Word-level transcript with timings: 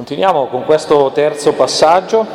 Continuiamo 0.00 0.46
con 0.46 0.64
questo 0.64 1.10
terzo 1.12 1.52
passaggio, 1.52 2.26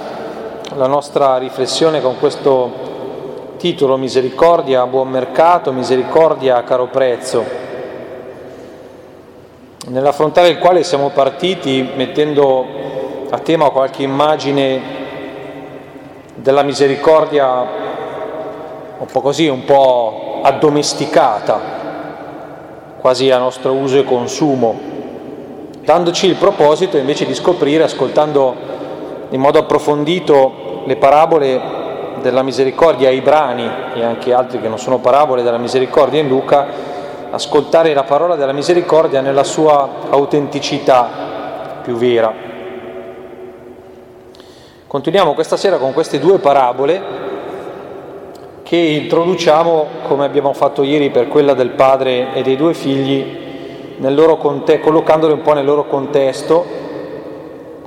la 0.75 0.85
nostra 0.85 1.39
riflessione 1.39 1.99
con 1.99 2.19
questo 2.19 3.55
titolo 3.57 3.97
Misericordia 3.97 4.81
a 4.83 4.85
buon 4.85 5.09
mercato, 5.09 5.71
misericordia 5.71 6.57
a 6.57 6.63
caro 6.63 6.85
prezzo, 6.89 7.43
nell'affrontare 9.87 10.49
il 10.49 10.59
quale 10.59 10.83
siamo 10.83 11.09
partiti 11.09 11.89
mettendo 11.95 12.67
a 13.31 13.39
tema 13.39 13.71
qualche 13.71 14.03
immagine 14.03 14.81
della 16.35 16.61
misericordia 16.61 17.61
un 18.99 19.07
po' 19.11 19.21
così, 19.21 19.47
un 19.47 19.65
po' 19.65 20.41
addomesticata, 20.43 21.59
quasi 22.99 23.31
a 23.31 23.39
nostro 23.39 23.73
uso 23.73 23.97
e 23.97 24.03
consumo 24.03 24.93
dandoci 25.85 26.25
il 26.25 26.35
proposito 26.35 26.97
invece 26.97 27.25
di 27.25 27.35
scoprire, 27.35 27.83
ascoltando 27.83 28.55
in 29.29 29.39
modo 29.39 29.59
approfondito 29.59 30.81
le 30.85 30.95
parabole 30.95 31.61
della 32.21 32.41
misericordia 32.41 33.09
ai 33.09 33.21
brani 33.21 33.69
e 33.93 34.03
anche 34.03 34.33
altri 34.33 34.59
che 34.59 34.67
non 34.67 34.79
sono 34.79 34.97
parabole 34.97 35.43
della 35.43 35.59
misericordia 35.59 36.19
in 36.19 36.27
Luca, 36.27 36.65
ascoltare 37.29 37.93
la 37.93 38.03
parola 38.03 38.35
della 38.35 38.51
misericordia 38.51 39.21
nella 39.21 39.43
sua 39.43 39.87
autenticità 40.09 41.79
più 41.83 41.95
vera. 41.95 42.33
Continuiamo 44.87 45.33
questa 45.33 45.57
sera 45.57 45.77
con 45.77 45.93
queste 45.93 46.19
due 46.19 46.39
parabole 46.39 47.23
che 48.63 48.75
introduciamo, 48.75 49.87
come 50.07 50.25
abbiamo 50.25 50.53
fatto 50.53 50.81
ieri 50.81 51.11
per 51.11 51.27
quella 51.27 51.53
del 51.53 51.71
padre 51.71 52.33
e 52.33 52.41
dei 52.41 52.55
due 52.55 52.73
figli, 52.73 53.44
conte- 54.37 54.79
collocandole 54.79 55.33
un 55.33 55.41
po' 55.41 55.53
nel 55.53 55.65
loro 55.65 55.85
contesto, 55.87 56.65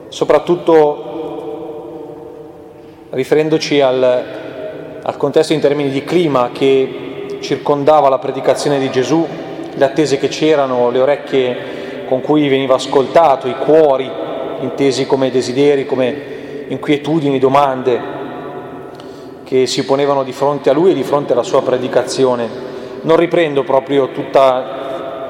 soprattutto 0.09 1.05
riferendoci 3.11 3.81
al, 3.81 4.25
al 5.03 5.17
contesto 5.17 5.53
in 5.53 5.61
termini 5.61 5.91
di 5.91 6.05
clima 6.05 6.50
che 6.53 7.39
circondava 7.41 8.09
la 8.09 8.19
predicazione 8.19 8.78
di 8.78 8.91
Gesù, 8.91 9.27
le 9.75 9.84
attese 9.84 10.19
che 10.19 10.28
c'erano, 10.28 10.91
le 10.91 11.00
orecchie 11.00 11.56
con 12.09 12.20
cui 12.20 12.48
veniva 12.48 12.75
ascoltato, 12.75 13.48
i 13.48 13.56
cuori 13.56 14.11
intesi 14.61 15.06
come 15.06 15.31
desideri, 15.31 15.87
come 15.87 16.67
inquietudini, 16.69 17.39
domande 17.39 18.17
che 19.45 19.67
si 19.67 19.84
ponevano 19.84 20.25
di 20.25 20.33
fronte 20.33 20.69
a 20.69 20.72
lui 20.72 20.91
e 20.91 20.95
di 20.95 21.03
fronte 21.03 21.33
alla 21.33 21.43
sua 21.43 21.62
predicazione. 21.62 22.48
Non 23.03 23.17
riprendo 23.17 23.62
proprio 23.62 24.11
tutta 24.11 24.78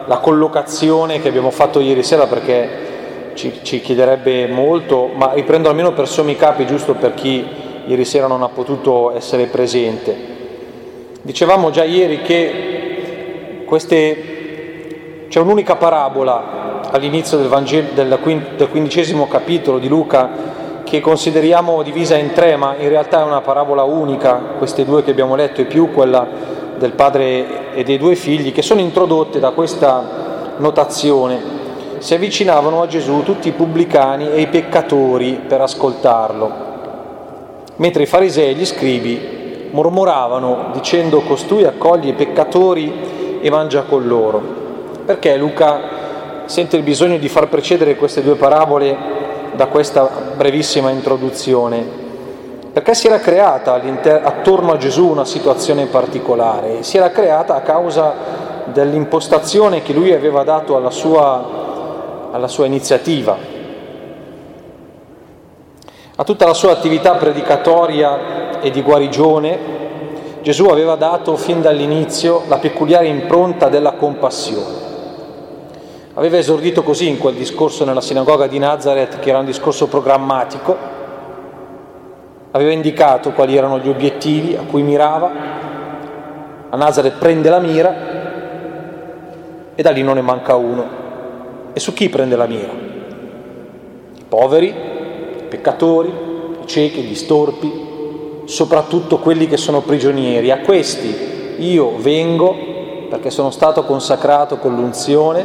la 0.09 0.19
collocazione 0.19 1.20
che 1.20 1.28
abbiamo 1.28 1.51
fatto 1.51 1.81
ieri 1.81 2.03
sera 2.03 2.27
perché 2.27 2.87
ci, 3.34 3.61
ci 3.62 3.81
chiederebbe 3.81 4.47
molto, 4.48 5.11
ma 5.14 5.33
riprendo 5.34 5.69
almeno 5.69 5.92
per 5.92 6.09
sommi 6.09 6.34
capi 6.34 6.67
giusto 6.67 6.95
per 6.95 7.12
chi 7.12 7.47
ieri 7.87 8.05
sera 8.06 8.27
non 8.27 8.42
ha 8.42 8.48
potuto 8.48 9.14
essere 9.14 9.45
presente. 9.45 10.36
Dicevamo 11.20 11.70
già 11.70 11.84
ieri 11.84 12.23
che 12.23 13.62
queste, 13.67 15.27
c'è 15.29 15.41
un'unica 15.41 15.77
parabola 15.77 16.81
all'inizio 16.91 17.36
del, 17.36 17.48
Vangelo, 17.48 17.89
del, 17.92 18.19
del 18.56 18.69
quindicesimo 18.70 19.29
capitolo 19.29 19.79
di 19.79 19.89
Luca 19.89 20.56
che 20.84 21.01
consideriamo 21.01 21.83
divisa 21.83 22.17
in 22.17 22.33
tre, 22.33 22.56
ma 22.56 22.77
in 22.79 22.89
realtà 22.89 23.20
è 23.20 23.25
una 23.25 23.42
parabola 23.42 23.83
unica, 23.83 24.41
queste 24.56 24.86
due 24.86 25.05
che 25.05 25.11
abbiamo 25.11 25.36
letto 25.36 25.61
e 25.61 25.67
più 25.67 25.92
quella 25.92 26.56
del 26.79 26.93
padre 26.93 27.75
e 27.75 27.83
dei 27.84 27.98
due 27.98 28.15
figli, 28.15 28.53
che 28.53 28.62
sono 28.62 28.81
introdotte 28.81 29.39
da 29.39 29.51
questa 29.51 30.55
notazione. 30.57 31.57
Si 31.98 32.15
avvicinavano 32.15 32.81
a 32.81 32.87
Gesù 32.87 33.23
tutti 33.23 33.48
i 33.48 33.53
pubblicani 33.53 34.31
e 34.31 34.41
i 34.41 34.47
peccatori 34.47 35.41
per 35.47 35.61
ascoltarlo, 35.61 36.53
mentre 37.77 38.05
i 38.05 38.07
farisei 38.07 38.51
e 38.51 38.55
gli 38.55 38.65
scribi 38.65 39.69
mormoravano 39.70 40.70
dicendo 40.73 41.20
costui 41.20 41.65
accoglie 41.65 42.11
i 42.11 42.14
peccatori 42.14 43.39
e 43.41 43.51
mangia 43.51 43.83
con 43.83 44.07
loro. 44.07 44.41
Perché 45.05 45.36
Luca 45.36 45.81
sente 46.47 46.77
il 46.77 46.83
bisogno 46.83 47.19
di 47.19 47.29
far 47.29 47.48
precedere 47.48 47.97
queste 47.97 48.23
due 48.23 48.36
parabole 48.36 48.97
da 49.55 49.67
questa 49.67 50.08
brevissima 50.36 50.91
introduzione? 50.91 51.98
Perché 52.78 52.94
si 52.94 53.08
era 53.08 53.18
creata 53.18 53.74
attorno 54.22 54.70
a 54.70 54.77
Gesù 54.77 55.08
una 55.08 55.24
situazione 55.24 55.86
particolare, 55.86 56.84
si 56.84 56.96
era 56.96 57.11
creata 57.11 57.56
a 57.56 57.61
causa 57.61 58.14
dell'impostazione 58.66 59.83
che 59.83 59.92
lui 59.92 60.12
aveva 60.12 60.44
dato 60.44 60.77
alla 60.77 60.90
sua, 60.90 62.30
alla 62.30 62.46
sua 62.46 62.66
iniziativa, 62.66 63.36
a 66.14 66.22
tutta 66.22 66.46
la 66.46 66.55
sua 66.55 66.70
attività 66.70 67.16
predicatoria 67.16 68.61
e 68.61 68.70
di 68.70 68.80
guarigione, 68.80 69.58
Gesù 70.42 70.66
aveva 70.66 70.95
dato 70.95 71.34
fin 71.34 71.60
dall'inizio 71.60 72.45
la 72.46 72.58
peculiare 72.58 73.08
impronta 73.08 73.68
della 73.68 73.95
compassione. 73.95 74.86
Aveva 76.14 76.36
esordito 76.36 76.84
così 76.84 77.08
in 77.08 77.18
quel 77.18 77.34
discorso 77.34 77.84
nella 77.84 78.00
sinagoga 78.00 78.46
di 78.46 78.60
Nazareth, 78.60 79.18
che 79.18 79.30
era 79.30 79.39
un 79.40 79.46
discorso 79.46 79.89
programmatico, 79.89 80.98
aveva 82.51 82.73
indicato 82.73 83.33
quali 83.33 83.57
erano 83.57 83.79
gli 83.79 83.89
obiettivi 83.89 84.57
a 84.57 84.63
cui 84.63 84.83
mirava, 84.83 85.31
a 86.70 86.77
Nazareth 86.77 87.19
prende 87.19 87.51
la 87.51 87.59
mira 87.59 87.95
e 89.75 89.83
da 89.83 89.91
lì 89.91 90.03
non 90.03 90.14
ne 90.14 90.23
manca 90.23 90.55
uno. 90.55 91.07
E 91.73 91.81
su 91.81 91.92
chi 91.92 92.08
prende 92.08 92.37
la 92.37 92.47
mira? 92.47 92.73
I 94.17 94.25
poveri, 94.29 94.69
i 94.69 95.45
peccatori, 95.48 96.08
i 96.63 96.67
ciechi, 96.67 97.03
gli 97.03 97.14
storpi, 97.14 97.87
soprattutto 98.45 99.19
quelli 99.19 99.47
che 99.47 99.57
sono 99.57 99.83
prigionieri. 99.83 100.51
A 100.51 100.61
questi 100.61 101.57
io 101.58 101.97
vengo 101.98 102.57
perché 103.08 103.31
sono 103.31 103.51
stato 103.51 103.85
consacrato 103.85 104.57
con 104.57 104.75
l'unzione, 104.75 105.45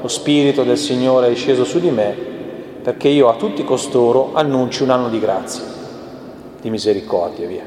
lo 0.00 0.08
Spirito 0.08 0.62
del 0.62 0.78
Signore 0.78 1.30
è 1.30 1.34
sceso 1.34 1.64
su 1.64 1.78
di 1.78 1.90
me, 1.90 2.16
perché 2.82 3.08
io 3.08 3.28
a 3.28 3.34
tutti 3.34 3.64
costoro 3.64 4.30
annunci 4.32 4.82
un 4.82 4.90
anno 4.90 5.08
di 5.08 5.20
grazia 5.20 5.73
di 6.64 6.70
misericordia, 6.70 7.46
via. 7.46 7.62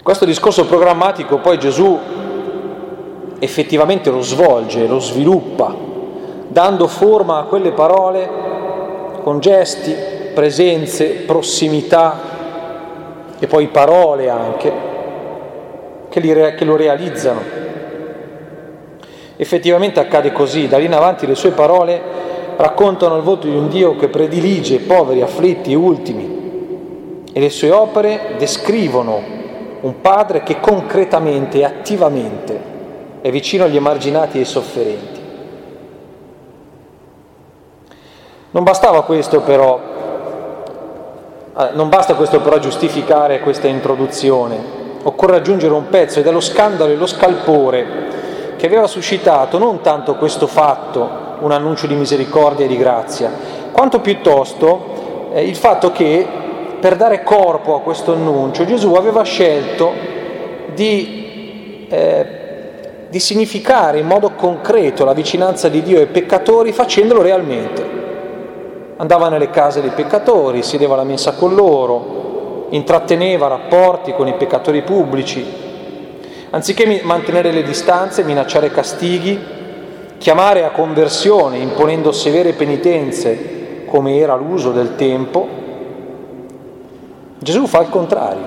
Questo 0.00 0.24
discorso 0.24 0.64
programmatico 0.64 1.38
poi 1.38 1.58
Gesù 1.58 1.98
effettivamente 3.40 4.10
lo 4.10 4.20
svolge, 4.20 4.86
lo 4.86 5.00
sviluppa, 5.00 5.74
dando 6.46 6.86
forma 6.86 7.38
a 7.38 7.42
quelle 7.44 7.72
parole 7.72 8.30
con 9.24 9.40
gesti, 9.40 9.92
presenze, 10.32 11.24
prossimità 11.26 12.20
e 13.40 13.46
poi 13.48 13.66
parole 13.66 14.30
anche 14.30 14.72
che, 16.10 16.20
li, 16.20 16.32
che 16.54 16.64
lo 16.64 16.76
realizzano. 16.76 17.40
Effettivamente 19.34 19.98
accade 19.98 20.30
così, 20.30 20.68
da 20.68 20.78
lì 20.78 20.84
in 20.84 20.94
avanti 20.94 21.26
le 21.26 21.34
sue 21.34 21.50
parole 21.50 22.00
raccontano 22.56 23.16
il 23.16 23.22
volto 23.22 23.46
di 23.46 23.54
un 23.54 23.68
Dio 23.68 23.96
che 23.96 24.08
predilige 24.08 24.80
poveri, 24.80 25.22
afflitti 25.22 25.72
e 25.72 25.76
ultimi 25.76 26.42
e 27.32 27.40
le 27.40 27.50
sue 27.50 27.70
opere 27.70 28.34
descrivono 28.38 29.20
un 29.80 30.00
padre 30.00 30.42
che 30.42 30.60
concretamente 30.60 31.58
e 31.58 31.64
attivamente 31.64 32.72
è 33.20 33.30
vicino 33.30 33.64
agli 33.64 33.76
emarginati 33.76 34.36
e 34.36 34.40
ai 34.40 34.46
sofferenti. 34.46 35.20
Non 38.50 38.62
bastava 38.62 39.02
questo 39.02 39.40
però, 39.40 39.80
eh, 41.58 41.68
non 41.72 41.88
basta 41.88 42.14
questo 42.14 42.40
però 42.40 42.58
giustificare 42.58 43.40
questa 43.40 43.66
introduzione, 43.66 44.56
occorre 45.02 45.36
aggiungere 45.36 45.74
un 45.74 45.88
pezzo 45.88 46.20
ed 46.20 46.26
è 46.26 46.30
lo 46.30 46.40
scandalo 46.40 46.92
e 46.92 46.96
lo 46.96 47.06
scalpore 47.06 47.86
che 48.56 48.66
aveva 48.66 48.86
suscitato 48.86 49.58
non 49.58 49.80
tanto 49.80 50.14
questo 50.14 50.46
fatto, 50.46 51.23
un 51.44 51.52
annuncio 51.52 51.86
di 51.86 51.94
misericordia 51.94 52.64
e 52.64 52.68
di 52.68 52.76
grazia, 52.78 53.30
quanto 53.70 54.00
piuttosto 54.00 55.30
eh, 55.34 55.44
il 55.44 55.56
fatto 55.56 55.92
che 55.92 56.26
per 56.80 56.96
dare 56.96 57.22
corpo 57.22 57.74
a 57.74 57.80
questo 57.80 58.12
annuncio 58.14 58.64
Gesù 58.64 58.94
aveva 58.94 59.22
scelto 59.22 59.92
di, 60.74 61.86
eh, 61.88 62.26
di 63.08 63.20
significare 63.20 63.98
in 63.98 64.06
modo 64.06 64.30
concreto 64.30 65.04
la 65.04 65.12
vicinanza 65.12 65.68
di 65.68 65.82
Dio 65.82 65.98
ai 65.98 66.06
peccatori 66.06 66.72
facendolo 66.72 67.20
realmente. 67.20 68.02
Andava 68.96 69.28
nelle 69.28 69.50
case 69.50 69.82
dei 69.82 69.90
peccatori, 69.90 70.62
sedeva 70.62 70.94
alla 70.94 71.04
mensa 71.04 71.32
con 71.32 71.54
loro, 71.54 72.68
intratteneva 72.70 73.48
rapporti 73.48 74.14
con 74.14 74.28
i 74.28 74.34
peccatori 74.34 74.82
pubblici, 74.82 75.44
anziché 76.50 77.00
mantenere 77.02 77.50
le 77.50 77.64
distanze, 77.64 78.22
minacciare 78.22 78.70
castighi, 78.70 79.53
chiamare 80.24 80.64
a 80.64 80.70
conversione 80.70 81.58
imponendo 81.58 82.10
severe 82.10 82.54
penitenze 82.54 83.84
come 83.84 84.16
era 84.16 84.34
l'uso 84.34 84.72
del 84.72 84.96
tempo, 84.96 85.46
Gesù 87.36 87.66
fa 87.66 87.82
il 87.82 87.90
contrario. 87.90 88.46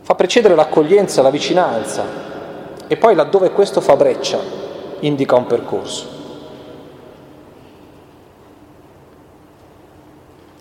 Fa 0.00 0.14
precedere 0.14 0.54
l'accoglienza, 0.54 1.20
la 1.20 1.28
vicinanza 1.28 2.02
e 2.86 2.96
poi 2.96 3.14
laddove 3.14 3.50
questo 3.50 3.82
fa 3.82 3.94
breccia 3.94 4.38
indica 5.00 5.36
un 5.36 5.44
percorso. 5.46 6.06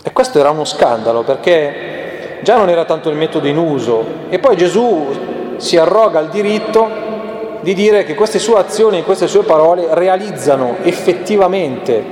E 0.03 0.11
questo 0.11 0.37
era 0.37 0.49
uno 0.49 0.65
scandalo 0.65 1.23
perché 1.23 2.39
già 2.41 2.57
non 2.57 2.67
era 2.67 2.83
tanto 2.83 3.09
il 3.09 3.15
metodo 3.15 3.47
in 3.47 3.57
uso 3.57 4.03
e 4.27 4.37
poi 4.39 4.57
Gesù 4.57 5.55
si 5.55 5.77
arroga 5.77 6.19
il 6.19 6.27
diritto 6.27 7.06
di 7.61 7.73
dire 7.73 8.03
che 8.03 8.13
queste 8.15 8.39
sue 8.39 8.57
azioni 8.57 8.99
e 8.99 9.03
queste 9.03 9.27
sue 9.27 9.43
parole 9.43 9.87
realizzano 9.91 10.77
effettivamente, 10.83 12.03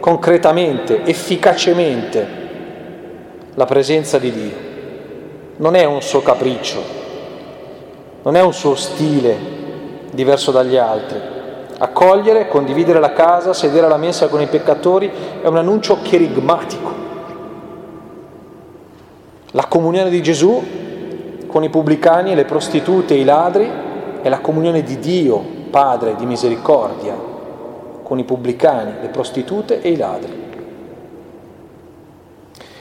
concretamente, 0.00 1.04
efficacemente 1.04 2.42
la 3.54 3.64
presenza 3.64 4.18
di 4.18 4.32
Dio. 4.32 4.72
Non 5.56 5.74
è 5.76 5.84
un 5.84 6.02
suo 6.02 6.22
capriccio, 6.22 6.82
non 8.22 8.36
è 8.36 8.42
un 8.42 8.52
suo 8.52 8.74
stile 8.74 9.36
diverso 10.10 10.50
dagli 10.50 10.76
altri. 10.76 11.20
Accogliere, 11.76 12.48
condividere 12.48 13.00
la 13.00 13.12
casa, 13.12 13.52
sedere 13.52 13.86
alla 13.86 13.96
mensa 13.96 14.28
con 14.28 14.40
i 14.40 14.46
peccatori 14.46 15.10
è 15.42 15.46
un 15.46 15.56
annuncio 15.56 15.98
cherigmatico 16.02 17.04
la 19.54 19.66
comunione 19.66 20.10
di 20.10 20.22
Gesù 20.22 20.62
con 21.46 21.62
i 21.62 21.68
pubblicani, 21.68 22.34
le 22.34 22.44
prostitute 22.44 23.14
i 23.14 23.24
ladri 23.24 23.70
è 24.24 24.30
la 24.30 24.40
comunione 24.40 24.82
di 24.82 24.98
Dio, 24.98 25.44
Padre 25.68 26.16
di 26.16 26.24
misericordia, 26.24 27.14
con 28.02 28.18
i 28.18 28.24
pubblicani, 28.24 28.94
le 29.02 29.08
prostitute 29.08 29.82
e 29.82 29.90
i 29.90 29.96
ladri. 29.96 30.42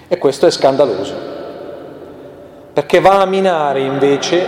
E 0.07 0.17
questo 0.17 0.45
è 0.45 0.51
scandaloso, 0.51 1.13
perché 2.71 3.01
va 3.01 3.19
a 3.19 3.25
minare 3.25 3.81
invece 3.81 4.47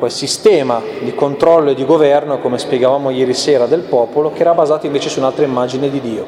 quel 0.00 0.10
sistema 0.10 0.82
di 1.00 1.14
controllo 1.14 1.70
e 1.70 1.74
di 1.74 1.84
governo, 1.84 2.40
come 2.40 2.58
spiegavamo 2.58 3.10
ieri 3.10 3.34
sera, 3.34 3.66
del 3.66 3.82
popolo, 3.82 4.32
che 4.32 4.40
era 4.40 4.54
basato 4.54 4.86
invece 4.86 5.10
su 5.10 5.20
un'altra 5.20 5.44
immagine 5.44 5.88
di 5.88 6.00
Dio, 6.00 6.26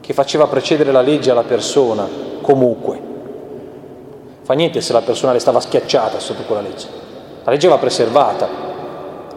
che 0.00 0.14
faceva 0.14 0.46
precedere 0.46 0.92
la 0.92 1.02
legge 1.02 1.30
alla 1.30 1.42
persona 1.42 2.08
comunque 2.40 3.08
Fa 4.50 4.56
niente 4.56 4.80
se 4.80 4.92
la 4.92 5.02
persona 5.02 5.30
restava 5.30 5.60
schiacciata 5.60 6.18
sotto 6.18 6.42
quella 6.42 6.62
legge. 6.62 7.09
La 7.44 7.52
legge 7.52 7.68
va 7.68 7.78
preservata, 7.78 8.48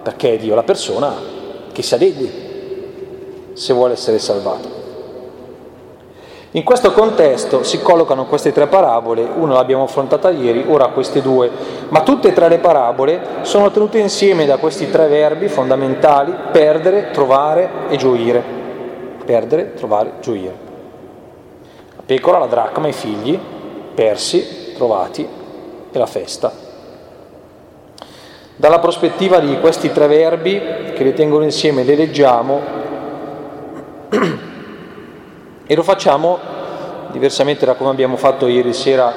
perché 0.01 0.33
è 0.33 0.37
Dio 0.37 0.55
la 0.55 0.63
persona 0.63 1.13
che 1.71 1.81
si 1.81 1.93
adegui 1.93 2.31
se 3.53 3.73
vuole 3.73 3.93
essere 3.93 4.19
salvata. 4.19 4.81
In 6.55 6.63
questo 6.63 6.91
contesto 6.91 7.63
si 7.63 7.81
collocano 7.81 8.25
queste 8.25 8.51
tre 8.51 8.67
parabole, 8.67 9.23
una 9.23 9.55
l'abbiamo 9.55 9.83
affrontata 9.83 10.29
ieri, 10.29 10.63
ora 10.67 10.89
queste 10.89 11.19
due, 11.19 11.49
ma 11.89 12.03
tutte 12.03 12.27
e 12.27 12.33
tre 12.33 12.47
le 12.47 12.59
parabole 12.59 13.21
sono 13.41 13.71
tenute 13.71 13.97
insieme 13.97 14.45
da 14.45 14.57
questi 14.57 14.91
tre 14.91 15.07
verbi 15.07 15.47
fondamentali, 15.47 16.31
perdere, 16.51 17.09
trovare 17.11 17.69
e 17.89 17.97
gioire. 17.97 18.43
Perdere, 19.25 19.73
trovare, 19.73 20.13
gioire. 20.21 20.55
La 21.95 22.03
pecora, 22.05 22.37
la 22.37 22.45
dracma, 22.45 22.87
i 22.87 22.93
figli, 22.93 23.39
persi, 23.95 24.73
trovati 24.75 25.27
e 25.91 25.97
la 25.97 26.05
festa. 26.05 26.62
Dalla 28.55 28.79
prospettiva 28.79 29.39
di 29.39 29.59
questi 29.59 29.91
tre 29.91 30.07
verbi 30.07 30.61
che 30.93 31.03
li 31.03 31.13
tengono 31.13 31.43
insieme, 31.43 31.83
li 31.83 31.95
leggiamo 31.95 32.61
e 35.65 35.75
lo 35.75 35.83
facciamo 35.83 36.37
diversamente 37.11 37.65
da 37.65 37.73
come 37.73 37.89
abbiamo 37.89 38.15
fatto 38.15 38.45
ieri 38.47 38.73
sera, 38.73 39.11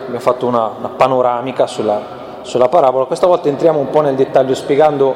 abbiamo 0.00 0.18
fatto 0.18 0.46
una, 0.46 0.72
una 0.76 0.88
panoramica 0.88 1.68
sulla, 1.68 2.02
sulla 2.42 2.68
parabola, 2.68 3.04
questa 3.04 3.28
volta 3.28 3.48
entriamo 3.48 3.78
un 3.78 3.90
po' 3.90 4.00
nel 4.00 4.16
dettaglio 4.16 4.54
spiegando 4.54 5.14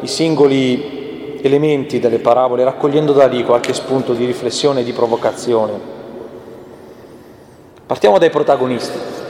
i 0.00 0.08
singoli 0.08 1.38
elementi 1.42 2.00
delle 2.00 2.18
parabole, 2.18 2.64
raccogliendo 2.64 3.12
da 3.12 3.26
lì 3.26 3.44
qualche 3.44 3.72
spunto 3.72 4.14
di 4.14 4.24
riflessione 4.24 4.80
e 4.80 4.84
di 4.84 4.92
provocazione. 4.92 5.72
Partiamo 7.86 8.18
dai 8.18 8.30
protagonisti. 8.30 9.21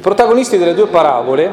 I 0.00 0.02
protagonisti 0.02 0.56
delle 0.56 0.72
due 0.72 0.86
parabole, 0.86 1.52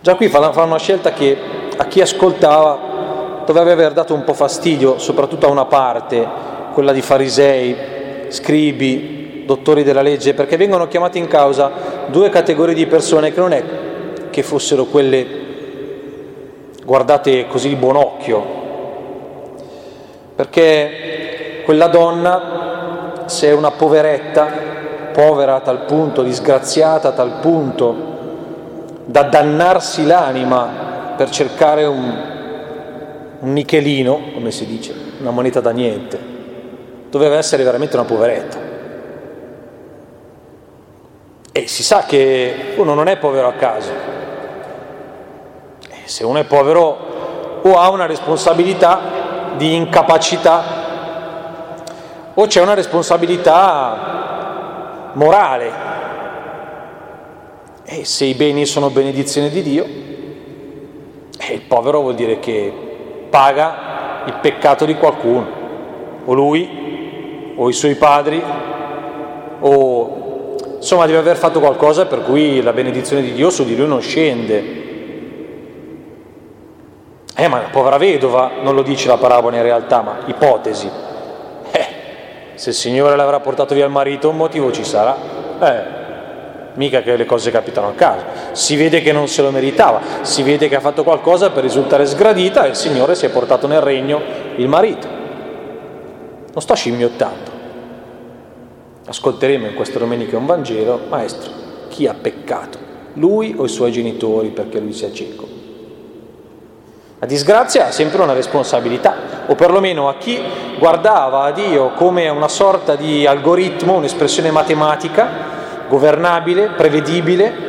già 0.00 0.14
qui 0.14 0.28
fanno 0.28 0.52
una 0.62 0.78
scelta 0.78 1.10
che 1.10 1.36
a 1.76 1.84
chi 1.86 2.00
ascoltava 2.00 3.42
doveva 3.44 3.72
aver 3.72 3.92
dato 3.92 4.14
un 4.14 4.22
po' 4.22 4.34
fastidio, 4.34 5.00
soprattutto 5.00 5.46
a 5.46 5.50
una 5.50 5.64
parte, 5.64 6.24
quella 6.72 6.92
di 6.92 7.02
farisei, 7.02 7.76
scribi, 8.28 9.42
dottori 9.44 9.82
della 9.82 10.02
legge, 10.02 10.34
perché 10.34 10.56
vengono 10.56 10.86
chiamati 10.86 11.18
in 11.18 11.26
causa 11.26 11.72
due 12.06 12.28
categorie 12.28 12.76
di 12.76 12.86
persone 12.86 13.32
che 13.32 13.40
non 13.40 13.52
è 13.52 13.64
che 14.30 14.44
fossero 14.44 14.84
quelle 14.84 15.26
guardate 16.84 17.48
così 17.48 17.70
di 17.70 17.74
buon 17.74 17.96
occhio, 17.96 18.46
perché 20.36 21.62
quella 21.64 21.88
donna 21.88 22.57
se 23.28 23.48
è 23.48 23.52
una 23.52 23.70
poveretta, 23.70 24.46
povera 25.12 25.56
a 25.56 25.60
tal 25.60 25.84
punto, 25.84 26.22
disgraziata 26.22 27.08
a 27.08 27.12
tal 27.12 27.38
punto, 27.40 27.94
da 29.04 29.22
dannarsi 29.22 30.06
l'anima 30.06 31.14
per 31.16 31.30
cercare 31.30 31.84
un, 31.84 32.22
un 33.40 33.52
nichelino, 33.52 34.20
come 34.34 34.50
si 34.50 34.66
dice, 34.66 34.94
una 35.20 35.30
moneta 35.30 35.60
da 35.60 35.70
niente, 35.70 36.18
doveva 37.10 37.36
essere 37.36 37.64
veramente 37.64 37.96
una 37.96 38.04
poveretta. 38.04 38.58
E 41.52 41.66
si 41.66 41.82
sa 41.82 42.04
che 42.04 42.74
uno 42.76 42.94
non 42.94 43.08
è 43.08 43.16
povero 43.16 43.48
a 43.48 43.52
caso. 43.54 43.90
E 45.88 45.96
se 46.04 46.24
uno 46.24 46.38
è 46.38 46.44
povero 46.44 47.60
o 47.62 47.78
ha 47.78 47.90
una 47.90 48.06
responsabilità 48.06 49.00
di 49.56 49.74
incapacità 49.74 50.77
o 52.40 52.46
c'è 52.46 52.62
una 52.62 52.74
responsabilità 52.74 55.10
morale. 55.14 55.72
E 57.82 58.04
se 58.04 58.26
i 58.26 58.34
beni 58.34 58.64
sono 58.64 58.90
benedizione 58.90 59.50
di 59.50 59.60
Dio, 59.60 59.84
e 61.36 61.52
il 61.52 61.62
povero 61.62 62.00
vuol 62.00 62.14
dire 62.14 62.38
che 62.38 62.72
paga 63.28 64.22
il 64.26 64.34
peccato 64.40 64.84
di 64.84 64.94
qualcuno, 64.94 65.46
o 66.24 66.32
lui, 66.32 67.54
o 67.56 67.68
i 67.68 67.72
suoi 67.72 67.96
padri, 67.96 68.40
o 69.58 70.54
insomma 70.76 71.06
deve 71.06 71.18
aver 71.18 71.36
fatto 71.36 71.58
qualcosa 71.58 72.06
per 72.06 72.22
cui 72.22 72.62
la 72.62 72.72
benedizione 72.72 73.22
di 73.22 73.32
Dio 73.32 73.50
su 73.50 73.64
di 73.64 73.74
lui 73.74 73.88
non 73.88 74.00
scende. 74.00 74.86
Eh, 77.34 77.48
ma 77.48 77.62
la 77.62 77.68
povera 77.72 77.96
vedova 77.96 78.52
non 78.62 78.76
lo 78.76 78.82
dice 78.82 79.08
la 79.08 79.16
parabola 79.16 79.56
in 79.56 79.62
realtà, 79.62 80.02
ma 80.02 80.18
ipotesi. 80.26 81.07
Se 82.58 82.70
il 82.70 82.74
Signore 82.74 83.14
l'avrà 83.14 83.38
portato 83.38 83.72
via 83.72 83.84
il 83.84 83.90
marito, 83.92 84.30
un 84.30 84.36
motivo 84.36 84.72
ci 84.72 84.82
sarà. 84.82 85.16
Eh, 85.62 85.96
mica 86.74 87.02
che 87.02 87.14
le 87.14 87.24
cose 87.24 87.52
capitano 87.52 87.86
a 87.86 87.92
caso. 87.92 88.24
Si 88.50 88.74
vede 88.74 89.00
che 89.00 89.12
non 89.12 89.28
se 89.28 89.42
lo 89.42 89.52
meritava, 89.52 90.00
si 90.22 90.42
vede 90.42 90.68
che 90.68 90.74
ha 90.74 90.80
fatto 90.80 91.04
qualcosa 91.04 91.50
per 91.50 91.62
risultare 91.62 92.04
sgradita 92.04 92.64
e 92.64 92.70
il 92.70 92.74
Signore 92.74 93.14
si 93.14 93.26
è 93.26 93.30
portato 93.30 93.68
nel 93.68 93.80
regno 93.80 94.20
il 94.56 94.66
marito. 94.66 95.06
Non 95.06 96.60
sto 96.60 96.74
scimmiottando. 96.74 97.56
Ascolteremo 99.06 99.68
in 99.68 99.74
queste 99.74 100.00
domeniche 100.00 100.34
un 100.34 100.46
Vangelo, 100.46 100.98
maestro, 101.08 101.52
chi 101.88 102.08
ha 102.08 102.14
peccato? 102.14 102.76
Lui 103.12 103.54
o 103.56 103.66
i 103.66 103.68
suoi 103.68 103.92
genitori 103.92 104.48
perché 104.48 104.80
lui 104.80 104.92
sia 104.92 105.12
cieco? 105.12 105.57
La 107.20 107.26
disgrazia 107.26 107.88
ha 107.88 107.90
sempre 107.90 108.22
una 108.22 108.32
responsabilità, 108.32 109.14
o 109.46 109.56
perlomeno 109.56 110.08
a 110.08 110.14
chi 110.18 110.40
guardava 110.78 111.42
a 111.42 111.50
Dio 111.50 111.90
come 111.94 112.28
una 112.28 112.46
sorta 112.46 112.94
di 112.94 113.26
algoritmo, 113.26 113.94
un'espressione 113.94 114.52
matematica, 114.52 115.28
governabile, 115.88 116.68
prevedibile, 116.76 117.66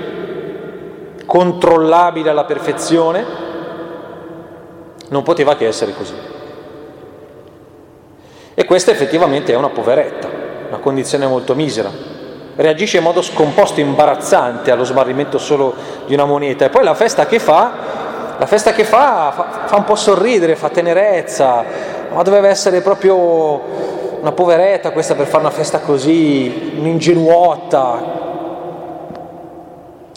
controllabile 1.26 2.30
alla 2.30 2.44
perfezione, 2.44 3.26
non 5.10 5.24
poteva 5.24 5.56
che 5.56 5.66
essere 5.66 5.94
così. 5.94 6.14
E 8.54 8.66
questa 8.66 8.92
effettivamente 8.92 9.52
è 9.52 9.56
una 9.56 9.70
poveretta, 9.70 10.28
una 10.68 10.78
condizione 10.78 11.26
molto 11.26 11.56
misera. 11.56 11.90
Reagisce 12.56 12.98
in 12.98 13.04
modo 13.04 13.24
scomposto, 13.24 13.80
imbarazzante 13.80 14.70
allo 14.70 14.84
smarrimento 14.84 15.40
solo 15.40 15.74
di 16.06 16.14
una 16.14 16.26
moneta. 16.26 16.66
E 16.66 16.70
poi 16.70 16.84
la 16.84 16.94
festa 16.94 17.26
che 17.26 17.40
fa 17.40 18.09
la 18.40 18.46
festa 18.46 18.72
che 18.72 18.86
fa, 18.86 19.34
fa, 19.36 19.68
fa 19.68 19.76
un 19.76 19.84
po' 19.84 19.96
sorridere, 19.96 20.56
fa 20.56 20.70
tenerezza, 20.70 21.62
ma 22.14 22.24
doveva 22.24 22.48
essere 22.48 22.80
proprio 22.80 23.62
una 24.22 24.32
poveretta 24.32 24.92
questa 24.92 25.14
per 25.14 25.28
fare 25.28 25.44
una 25.44 25.52
festa 25.52 25.82
così, 25.82 26.72
un'ingenuotta. 26.78 28.18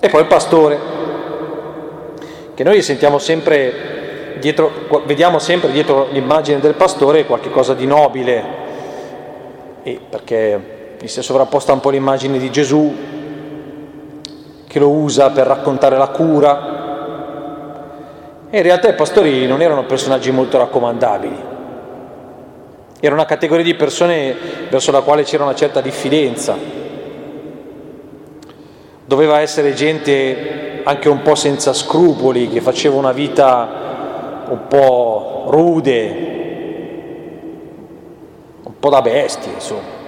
E 0.01 0.09
poi 0.09 0.21
il 0.21 0.27
pastore, 0.29 0.79
che 2.55 2.63
noi 2.63 2.81
sentiamo 2.83 3.19
sempre 3.19 4.37
dietro, 4.39 4.71
vediamo 5.05 5.41
sempre 5.41 5.73
dietro 5.73 6.07
l'immagine 6.13 6.61
del 6.61 6.75
pastore 6.75 7.27
qualcosa 7.27 7.75
di 7.75 7.87
nobile, 7.87 8.45
e 9.83 10.01
perché 10.09 10.97
mi 11.01 11.09
si 11.09 11.19
è 11.19 11.23
sovrapposta 11.23 11.73
un 11.73 11.81
po' 11.81 11.91
l'immagine 11.91 12.39
di 12.39 12.53
Gesù 12.53 12.95
che 14.69 14.79
lo 14.79 14.91
usa 14.91 15.31
per 15.31 15.49
raccontare 15.49 15.99
la 15.99 16.09
cura, 16.09 16.82
e 18.55 18.59
in 18.59 18.65
realtà 18.65 18.91
i 18.91 18.95
pastori 18.95 19.47
non 19.47 19.63
erano 19.63 19.87
personaggi 19.87 20.31
molto 20.31 20.59
raccomandabili, 20.59 21.37
Era 23.01 23.15
una 23.15 23.25
categoria 23.25 23.65
di 23.65 23.75
persone 23.75 24.37
verso 24.69 24.93
la 24.93 25.01
quale 25.01 25.23
c'era 25.23 25.45
una 25.45 25.55
certa 25.55 25.81
diffidenza. 25.81 26.55
Doveva 29.07 29.41
essere 29.41 29.73
gente 29.73 30.83
anche 30.85 31.09
un 31.09 31.23
po' 31.23 31.35
senza 31.35 31.73
scrupoli, 31.73 32.51
che 32.51 32.61
faceva 32.61 32.97
una 32.97 33.13
vita 33.13 34.45
un 34.49 34.67
po' 34.69 35.47
rude, 35.49 36.07
un 38.65 38.79
po' 38.79 38.91
da 38.91 39.01
bestie, 39.01 39.53
insomma. 39.55 40.01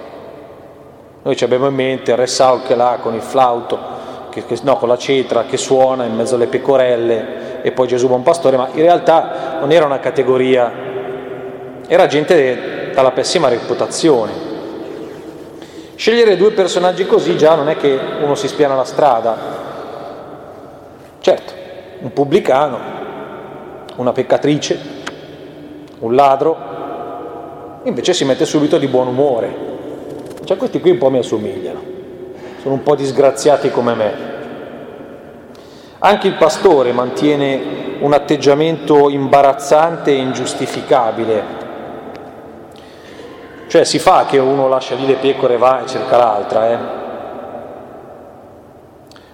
Noi 1.23 1.35
ci 1.35 1.43
abbiamo 1.43 1.65
in 1.65 1.73
mente 1.73 2.11
il 2.11 2.17
Re 2.17 2.27
Saul 2.27 2.61
che 2.61 2.75
là 2.75 2.99
con 3.01 3.15
il 3.15 3.21
flauto, 3.21 3.79
che, 4.29 4.45
che, 4.45 4.59
no, 4.61 4.77
con 4.77 4.87
la 4.87 4.99
cetra 4.99 5.45
che 5.45 5.57
suona 5.57 6.05
in 6.05 6.13
mezzo 6.13 6.35
alle 6.35 6.45
pecorelle 6.45 7.54
e 7.65 7.71
poi 7.71 7.87
Gesù 7.87 8.05
buon 8.05 8.21
pastore, 8.21 8.57
ma 8.57 8.69
in 8.73 8.81
realtà 8.81 9.57
non 9.59 9.71
era 9.71 9.85
una 9.85 9.97
categoria, 9.97 10.71
era 11.87 12.05
gente 12.05 12.91
dalla 12.93 13.09
pessima 13.09 13.47
reputazione. 13.47 14.31
Scegliere 15.95 16.37
due 16.37 16.51
personaggi 16.51 17.07
così 17.07 17.35
già 17.35 17.55
non 17.55 17.67
è 17.67 17.75
che 17.75 17.99
uno 18.21 18.35
si 18.35 18.47
spiana 18.47 18.75
la 18.75 18.83
strada. 18.83 19.35
Certo, 21.17 21.53
un 22.01 22.13
pubblicano, 22.13 22.77
una 23.95 24.11
peccatrice, 24.11 24.79
un 26.01 26.13
ladro, 26.13 27.81
invece 27.81 28.13
si 28.13 28.25
mette 28.25 28.45
subito 28.45 28.77
di 28.77 28.85
buon 28.85 29.07
umore. 29.07 29.55
Cioè 30.43 30.55
questi 30.55 30.79
qui 30.79 30.91
un 30.91 30.99
po' 30.99 31.09
mi 31.09 31.17
assomigliano, 31.17 31.81
sono 32.61 32.75
un 32.75 32.83
po' 32.83 32.93
disgraziati 32.93 33.71
come 33.71 33.95
me. 33.95 34.34
Anche 36.05 36.27
il 36.27 36.35
pastore 36.35 36.91
mantiene 36.91 37.97
un 37.99 38.13
atteggiamento 38.13 39.09
imbarazzante 39.09 40.11
e 40.11 40.17
ingiustificabile 40.17 41.63
cioè 43.67 43.83
si 43.83 43.99
fa 43.99 44.25
che 44.25 44.37
uno 44.37 44.67
lascia 44.67 44.95
lì 44.95 45.05
le 45.05 45.15
pecore 45.15 45.55
e 45.55 45.57
va 45.57 45.83
e 45.83 45.87
cerca 45.87 46.15
l'altra, 46.15 46.71
eh? 46.71 46.77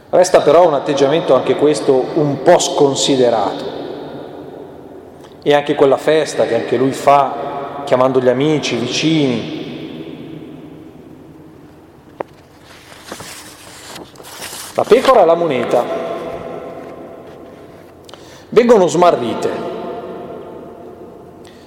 Resta 0.09 0.41
però 0.41 0.65
un 0.65 0.73
atteggiamento 0.73 1.35
anche 1.35 1.55
questo 1.55 2.05
un 2.15 2.41
po' 2.41 2.57
sconsiderato. 2.57 3.79
E 5.43 5.53
anche 5.53 5.75
quella 5.75 5.97
festa 5.97 6.45
che 6.45 6.55
anche 6.55 6.75
lui 6.75 6.91
fa 6.91 7.83
chiamando 7.83 8.19
gli 8.19 8.29
amici, 8.29 8.75
i 8.75 8.79
vicini. 8.79 9.59
La 14.73 14.83
pecora 14.83 15.21
e 15.21 15.25
la 15.25 15.35
moneta 15.35 16.10
vengono 18.51 18.87
smarrite. 18.87 19.49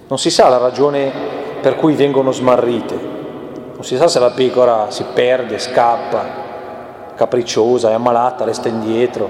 Non 0.07 0.19
si 0.19 0.31
sa 0.31 0.49
la 0.49 0.59
ragione 0.59 1.11
per 1.61 1.77
cui 1.77 1.95
vengono 1.95 2.31
smarrite. 2.31 3.13
Non 3.75 3.85
si 3.85 3.97
sa 3.97 4.07
se 4.07 4.19
la 4.19 4.31
pecora 4.31 4.91
si 4.91 5.05
perde, 5.13 5.59
scappa, 5.59 6.25
capricciosa, 7.17 7.91
è 7.91 7.95
ammalata, 7.95 8.45
resta 8.45 8.69
indietro, 8.69 9.29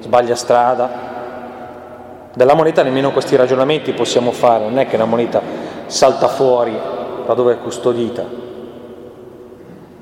sbaglia 0.00 0.34
strada. 0.34 1.12
Della 2.34 2.54
moneta 2.54 2.82
nemmeno 2.82 3.12
questi 3.12 3.36
ragionamenti 3.36 3.92
possiamo 3.92 4.32
fare, 4.32 4.64
non 4.64 4.78
è 4.78 4.86
che 4.86 4.96
la 4.96 5.04
moneta 5.04 5.40
salta 5.86 6.26
fuori 6.28 6.76
da 7.26 7.34
dove 7.34 7.52
è 7.52 7.58
custodita. 7.58 8.43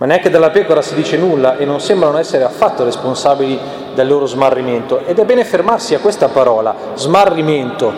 Ma 0.02 0.08
neanche 0.08 0.30
della 0.30 0.50
pecora 0.50 0.82
si 0.82 0.96
dice 0.96 1.16
nulla 1.16 1.58
e 1.58 1.64
non 1.64 1.78
sembrano 1.78 2.18
essere 2.18 2.42
affatto 2.42 2.82
responsabili 2.82 3.56
del 3.94 4.08
loro 4.08 4.26
smarrimento. 4.26 5.06
Ed 5.06 5.20
è 5.20 5.24
bene 5.24 5.44
fermarsi 5.44 5.94
a 5.94 6.00
questa 6.00 6.26
parola, 6.26 6.74
smarrimento, 6.94 7.92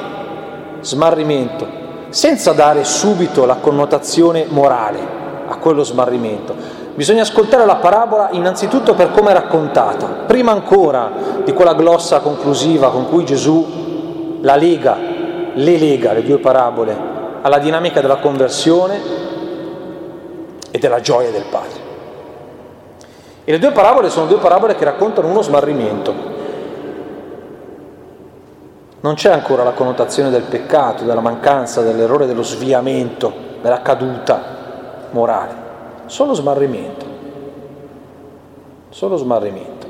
smarrimento 0.80 1.66
senza 2.10 2.52
dare 2.52 2.84
subito 2.84 3.46
la 3.46 3.54
connotazione 3.54 4.44
morale 4.46 4.98
a 5.46 5.56
quello 5.56 5.82
smarrimento. 5.82 6.54
Bisogna 6.94 7.22
ascoltare 7.22 7.64
la 7.64 7.76
parabola 7.76 8.28
innanzitutto 8.32 8.92
per 8.92 9.10
come 9.10 9.30
è 9.30 9.32
raccontata, 9.32 10.24
prima 10.26 10.52
ancora 10.52 11.10
di 11.42 11.54
quella 11.54 11.72
glossa 11.72 12.20
conclusiva 12.20 12.90
con 12.90 13.08
cui 13.08 13.24
Gesù 13.24 14.40
la 14.42 14.56
lega, 14.56 14.98
le 15.54 15.78
lega, 15.78 16.12
le 16.12 16.22
due 16.22 16.36
parabole, 16.36 16.94
alla 17.40 17.58
dinamica 17.58 18.02
della 18.02 18.16
conversione 18.16 19.00
e 20.70 20.78
della 20.78 21.00
gioia 21.00 21.30
del 21.30 21.46
Padre. 21.50 21.83
E 23.44 23.52
le 23.52 23.58
due 23.58 23.72
parabole 23.72 24.08
sono 24.08 24.26
due 24.26 24.38
parabole 24.38 24.74
che 24.74 24.84
raccontano 24.84 25.28
uno 25.28 25.42
smarrimento, 25.42 26.32
non 29.04 29.16
c'è 29.16 29.30
ancora 29.30 29.62
la 29.62 29.72
connotazione 29.72 30.30
del 30.30 30.44
peccato, 30.44 31.04
della 31.04 31.20
mancanza, 31.20 31.82
dell'errore, 31.82 32.24
dello 32.24 32.42
sviamento, 32.42 33.30
della 33.60 33.82
caduta 33.82 34.42
morale, 35.10 35.54
solo 36.06 36.32
smarrimento, 36.32 37.04
solo 38.88 39.16
smarrimento. 39.16 39.86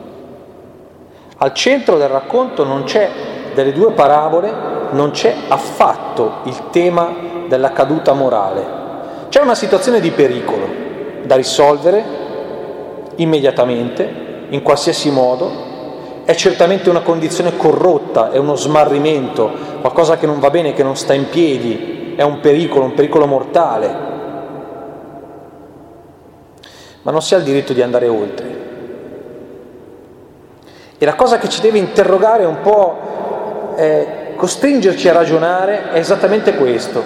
Al 1.37 1.55
centro 1.55 1.97
del 1.97 2.09
racconto 2.09 2.65
non 2.65 2.83
c'è, 2.83 3.09
delle 3.55 3.73
due 3.73 3.93
parabole, 3.93 4.53
non 4.91 5.13
c'è 5.13 5.33
affatto 5.47 6.39
il 6.45 6.71
tema 6.71 7.15
della 7.47 7.71
caduta 7.71 8.15
morale. 8.15 8.67
C'è 9.29 9.41
una 9.41 9.55
situazione 9.55 10.01
di 10.01 10.11
pericolo 10.11 10.67
da 11.23 11.37
risolvere 11.37 12.03
immediatamente, 13.17 14.09
in 14.49 14.63
qualsiasi 14.63 15.11
modo, 15.11 15.73
è 16.25 16.35
certamente 16.35 16.89
una 16.89 17.01
condizione 17.01 17.57
corrotta, 17.57 18.31
è 18.31 18.39
uno 18.39 18.57
smarrimento, 18.57 19.51
qualcosa 19.81 20.17
che 20.17 20.27
non 20.27 20.41
va 20.41 20.51
bene, 20.51 20.73
che 20.73 20.83
non 20.83 20.97
sta 20.97 21.13
in 21.13 21.29
piedi, 21.29 22.15
è 22.17 22.23
un 22.23 22.41
pericolo, 22.41 22.85
un 22.85 22.95
pericolo 22.95 23.27
mortale. 23.27 24.13
Ma 27.03 27.11
non 27.11 27.21
si 27.21 27.35
ha 27.35 27.39
il 27.39 27.45
diritto 27.45 27.73
di 27.75 27.83
andare 27.83 28.09
oltre. 28.09 28.63
E 30.97 31.05
la 31.05 31.15
cosa 31.15 31.37
che 31.39 31.51
ci 31.51 31.61
deve 31.61 31.79
interrogare 31.79 32.47
un 32.47 32.61
po', 32.63 32.97
costringerci 34.37 35.09
a 35.09 35.13
ragionare, 35.13 35.91
è 35.91 35.99
esattamente 35.99 36.55
questo, 36.55 37.03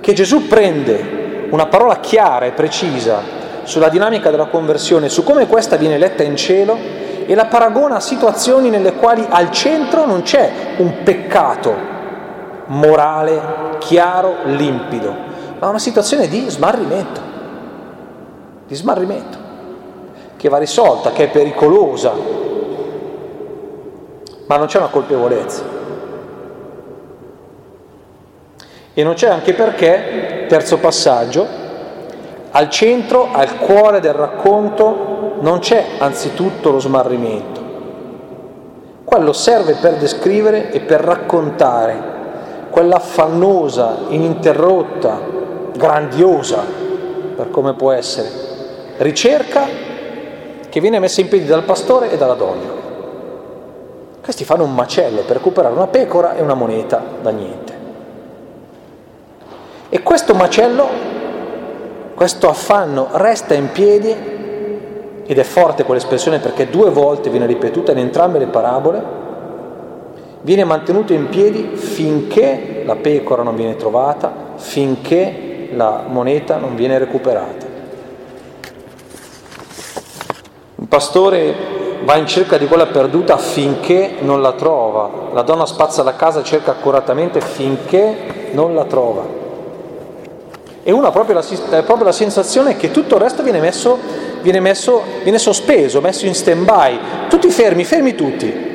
che 0.00 0.12
Gesù 0.12 0.46
prende 0.46 1.48
una 1.50 1.66
parola 1.66 1.98
chiara 1.98 2.46
e 2.46 2.52
precisa 2.52 3.38
sulla 3.64 3.88
dinamica 3.88 4.30
della 4.30 4.46
conversione, 4.46 5.08
su 5.08 5.22
come 5.24 5.46
questa 5.46 5.76
viene 5.76 5.98
letta 5.98 6.22
in 6.22 6.36
cielo 6.36 6.76
e 7.26 7.34
la 7.34 7.46
paragona 7.46 7.96
a 7.96 8.00
situazioni 8.00 8.70
nelle 8.70 8.94
quali 8.94 9.24
al 9.28 9.50
centro 9.50 10.04
non 10.04 10.22
c'è 10.22 10.50
un 10.78 11.02
peccato 11.02 11.74
morale, 12.66 13.40
chiaro, 13.78 14.38
limpido, 14.44 15.14
ma 15.58 15.68
una 15.68 15.78
situazione 15.78 16.28
di 16.28 16.48
smarrimento, 16.48 17.20
di 18.66 18.74
smarrimento, 18.74 19.38
che 20.36 20.48
va 20.48 20.58
risolta, 20.58 21.12
che 21.12 21.24
è 21.24 21.30
pericolosa, 21.30 22.12
ma 24.46 24.56
non 24.56 24.66
c'è 24.66 24.78
una 24.78 24.88
colpevolezza. 24.88 25.62
E 28.92 29.02
non 29.04 29.14
c'è 29.14 29.28
anche 29.28 29.52
perché, 29.54 30.46
terzo 30.48 30.78
passaggio, 30.78 31.59
al 32.52 32.68
centro, 32.68 33.28
al 33.32 33.58
cuore 33.58 34.00
del 34.00 34.12
racconto 34.12 35.36
non 35.40 35.60
c'è 35.60 35.84
anzitutto 35.98 36.70
lo 36.70 36.80
smarrimento. 36.80 37.60
Quello 39.04 39.32
serve 39.32 39.74
per 39.74 39.96
descrivere 39.96 40.70
e 40.70 40.80
per 40.80 41.00
raccontare 41.00 42.18
quell'affannosa, 42.70 43.96
ininterrotta, 44.08 45.20
grandiosa, 45.76 46.62
per 47.36 47.50
come 47.50 47.74
può 47.74 47.90
essere, 47.90 48.28
ricerca 48.98 49.66
che 50.68 50.80
viene 50.80 50.98
messa 50.98 51.20
in 51.20 51.28
piedi 51.28 51.46
dal 51.46 51.64
pastore 51.64 52.10
e 52.12 52.16
dalla 52.16 52.34
donna. 52.34 52.78
Questi 54.22 54.44
fanno 54.44 54.64
un 54.64 54.74
macello 54.74 55.22
per 55.22 55.36
recuperare 55.36 55.74
una 55.74 55.88
pecora 55.88 56.36
e 56.36 56.42
una 56.42 56.54
moneta 56.54 57.02
da 57.20 57.30
niente. 57.30 57.78
E 59.88 60.02
questo 60.02 60.34
macello, 60.34 60.86
questo 62.20 62.50
affanno 62.50 63.08
resta 63.12 63.54
in 63.54 63.72
piedi 63.72 64.14
ed 65.24 65.38
è 65.38 65.42
forte 65.42 65.84
quell'espressione 65.84 66.38
perché 66.38 66.68
due 66.68 66.90
volte 66.90 67.30
viene 67.30 67.46
ripetuta 67.46 67.92
in 67.92 67.98
entrambe 67.98 68.38
le 68.38 68.48
parabole, 68.48 69.02
viene 70.42 70.64
mantenuto 70.64 71.14
in 71.14 71.30
piedi 71.30 71.76
finché 71.76 72.82
la 72.84 72.96
pecora 72.96 73.42
non 73.42 73.56
viene 73.56 73.76
trovata, 73.76 74.52
finché 74.56 75.70
la 75.72 76.04
moneta 76.06 76.58
non 76.58 76.74
viene 76.74 76.98
recuperata. 76.98 77.66
Il 80.74 80.88
pastore 80.88 81.54
va 82.04 82.16
in 82.16 82.26
cerca 82.26 82.58
di 82.58 82.66
quella 82.66 82.88
perduta 82.88 83.38
finché 83.38 84.16
non 84.20 84.42
la 84.42 84.52
trova, 84.52 85.30
la 85.32 85.40
donna 85.40 85.64
spazza 85.64 86.02
la 86.02 86.16
casa 86.16 86.40
e 86.40 86.44
cerca 86.44 86.72
accuratamente 86.72 87.40
finché 87.40 88.50
non 88.52 88.74
la 88.74 88.84
trova. 88.84 89.39
E 90.82 90.92
una 90.92 91.10
proprio 91.10 91.34
la, 91.34 91.82
proprio 91.82 92.04
la 92.04 92.12
sensazione 92.12 92.76
che 92.76 92.90
tutto 92.90 93.16
il 93.16 93.20
resto 93.20 93.42
viene 93.42 93.60
messo 93.60 94.28
viene, 94.40 94.60
messo, 94.60 95.02
viene 95.22 95.38
sospeso, 95.38 96.00
messo 96.00 96.26
in 96.26 96.34
stand-by, 96.34 96.98
tutti 97.28 97.48
fermi, 97.50 97.84
fermi 97.84 98.14
tutti. 98.14 98.68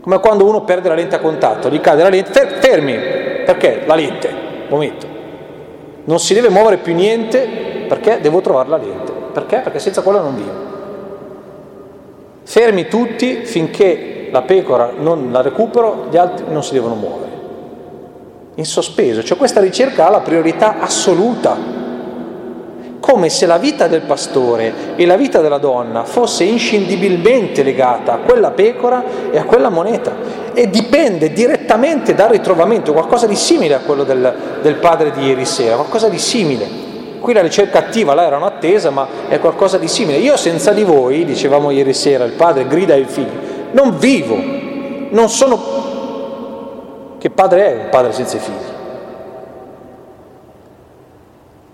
Come 0.00 0.18
quando 0.20 0.46
uno 0.46 0.62
perde 0.62 0.88
la 0.88 0.94
lente 0.94 1.16
a 1.16 1.20
contatto, 1.20 1.68
gli 1.68 1.80
cade 1.80 2.02
la 2.02 2.08
lente, 2.08 2.46
fermi, 2.60 2.96
perché? 3.44 3.82
La 3.86 3.94
lente, 3.94 4.32
momento. 4.68 5.06
Non 6.04 6.18
si 6.18 6.34
deve 6.34 6.48
muovere 6.48 6.78
più 6.78 6.94
niente 6.94 7.46
perché 7.86 8.20
devo 8.20 8.40
trovare 8.40 8.68
la 8.68 8.78
lente. 8.78 9.12
Perché? 9.32 9.58
Perché 9.58 9.78
senza 9.78 10.02
quella 10.02 10.20
non 10.20 10.34
vivo. 10.34 10.68
Fermi 12.44 12.88
tutti 12.88 13.44
finché 13.44 14.28
la 14.32 14.42
pecora 14.42 14.92
non 14.96 15.30
la 15.30 15.42
recupero, 15.42 16.06
gli 16.10 16.16
altri 16.16 16.46
non 16.48 16.64
si 16.64 16.72
devono 16.72 16.94
muovere. 16.94 17.29
In 18.60 18.66
sospeso, 18.66 19.22
cioè 19.24 19.38
questa 19.38 19.58
ricerca 19.58 20.06
ha 20.06 20.10
la 20.10 20.20
priorità 20.20 20.80
assoluta 20.80 21.56
come 23.00 23.30
se 23.30 23.46
la 23.46 23.56
vita 23.56 23.88
del 23.88 24.02
pastore 24.02 24.96
e 24.96 25.06
la 25.06 25.16
vita 25.16 25.40
della 25.40 25.56
donna 25.56 26.04
fosse 26.04 26.44
inscindibilmente 26.44 27.62
legata 27.62 28.12
a 28.12 28.18
quella 28.18 28.50
pecora 28.50 29.02
e 29.30 29.38
a 29.38 29.44
quella 29.44 29.70
moneta 29.70 30.14
e 30.52 30.68
dipende 30.68 31.32
direttamente 31.32 32.14
dal 32.14 32.28
ritrovamento, 32.28 32.92
qualcosa 32.92 33.26
di 33.26 33.34
simile 33.34 33.72
a 33.72 33.80
quello 33.80 34.04
del, 34.04 34.34
del 34.60 34.74
padre 34.74 35.10
di 35.12 35.24
ieri 35.24 35.46
sera, 35.46 35.76
qualcosa 35.76 36.10
di 36.10 36.18
simile. 36.18 36.68
Qui 37.18 37.32
la 37.32 37.40
ricerca 37.40 37.78
attiva, 37.78 38.12
là 38.12 38.26
era 38.26 38.36
un'attesa, 38.36 38.90
ma 38.90 39.08
è 39.28 39.38
qualcosa 39.38 39.78
di 39.78 39.88
simile. 39.88 40.18
Io 40.18 40.36
senza 40.36 40.72
di 40.72 40.84
voi, 40.84 41.24
dicevamo 41.24 41.70
ieri 41.70 41.94
sera, 41.94 42.24
il 42.24 42.32
padre 42.32 42.66
grida 42.66 42.92
ai 42.92 43.06
figli, 43.06 43.38
non 43.70 43.96
vivo, 43.96 44.36
non 45.12 45.30
sono... 45.30 45.89
Che 47.20 47.28
padre 47.28 47.66
è 47.66 47.74
un 47.74 47.88
padre 47.90 48.12
senza 48.12 48.38
figli? 48.38 48.54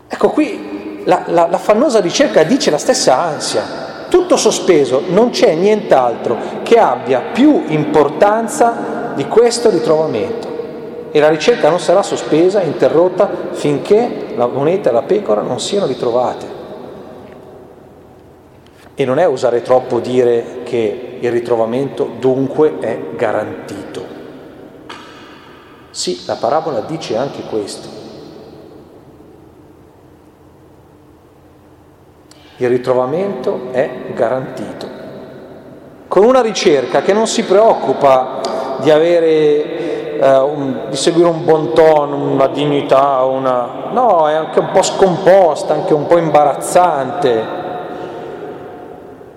Ecco 0.08 0.30
qui 0.30 1.02
la, 1.04 1.22
la, 1.26 1.46
la 1.48 1.58
fannosa 1.58 2.00
ricerca 2.00 2.42
dice 2.42 2.72
la 2.72 2.78
stessa 2.78 3.16
ansia, 3.16 3.62
tutto 4.08 4.36
sospeso, 4.36 5.02
non 5.06 5.30
c'è 5.30 5.54
nient'altro 5.54 6.36
che 6.64 6.80
abbia 6.80 7.20
più 7.32 7.62
importanza 7.68 9.12
di 9.14 9.28
questo 9.28 9.70
ritrovamento. 9.70 10.54
E 11.12 11.20
la 11.20 11.28
ricerca 11.28 11.68
non 11.68 11.78
sarà 11.78 12.02
sospesa, 12.02 12.60
interrotta, 12.60 13.30
finché 13.52 14.32
la 14.34 14.48
moneta 14.48 14.90
e 14.90 14.92
la 14.92 15.02
pecora 15.02 15.42
non 15.42 15.60
siano 15.60 15.86
ritrovate. 15.86 16.46
E 18.96 19.04
non 19.04 19.20
è 19.20 19.26
usare 19.26 19.62
troppo 19.62 20.00
dire 20.00 20.62
che 20.64 21.18
il 21.20 21.30
ritrovamento 21.30 22.10
dunque 22.18 22.78
è 22.80 22.98
garantito. 23.14 24.15
Sì, 25.96 26.24
la 26.26 26.34
parabola 26.34 26.80
dice 26.80 27.16
anche 27.16 27.40
questo. 27.48 27.88
Il 32.58 32.68
ritrovamento 32.68 33.68
è 33.70 33.90
garantito. 34.12 34.86
Con 36.06 36.24
una 36.24 36.42
ricerca 36.42 37.00
che 37.00 37.14
non 37.14 37.26
si 37.26 37.44
preoccupa 37.44 38.40
di 38.82 38.90
avere, 38.90 40.18
eh, 40.18 40.36
un, 40.36 40.80
di 40.90 40.96
seguire 40.96 41.30
un 41.30 41.46
buon 41.46 41.72
tono, 41.72 42.30
una 42.30 42.48
dignità, 42.48 43.22
una... 43.22 43.88
no, 43.90 44.28
è 44.28 44.34
anche 44.34 44.58
un 44.58 44.72
po' 44.72 44.82
scomposta, 44.82 45.72
anche 45.72 45.94
un 45.94 46.06
po' 46.06 46.18
imbarazzante. 46.18 47.44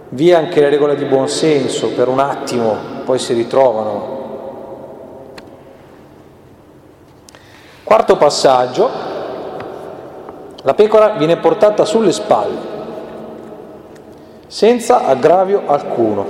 Via 0.10 0.38
anche 0.38 0.60
le 0.60 0.68
regole 0.68 0.98
di 0.98 1.06
buon 1.06 1.30
senso 1.30 1.94
per 1.94 2.10
un 2.10 2.20
attimo, 2.20 2.76
poi 3.06 3.18
si 3.18 3.32
ritrovano. 3.32 4.19
Quarto 7.90 8.18
passaggio, 8.18 8.88
la 10.62 10.76
pecora 10.76 11.16
viene 11.18 11.38
portata 11.38 11.86
sulle 11.86 12.12
spalle 12.12 12.58
senza 14.46 15.08
aggravio 15.08 15.64
alcuno. 15.66 16.28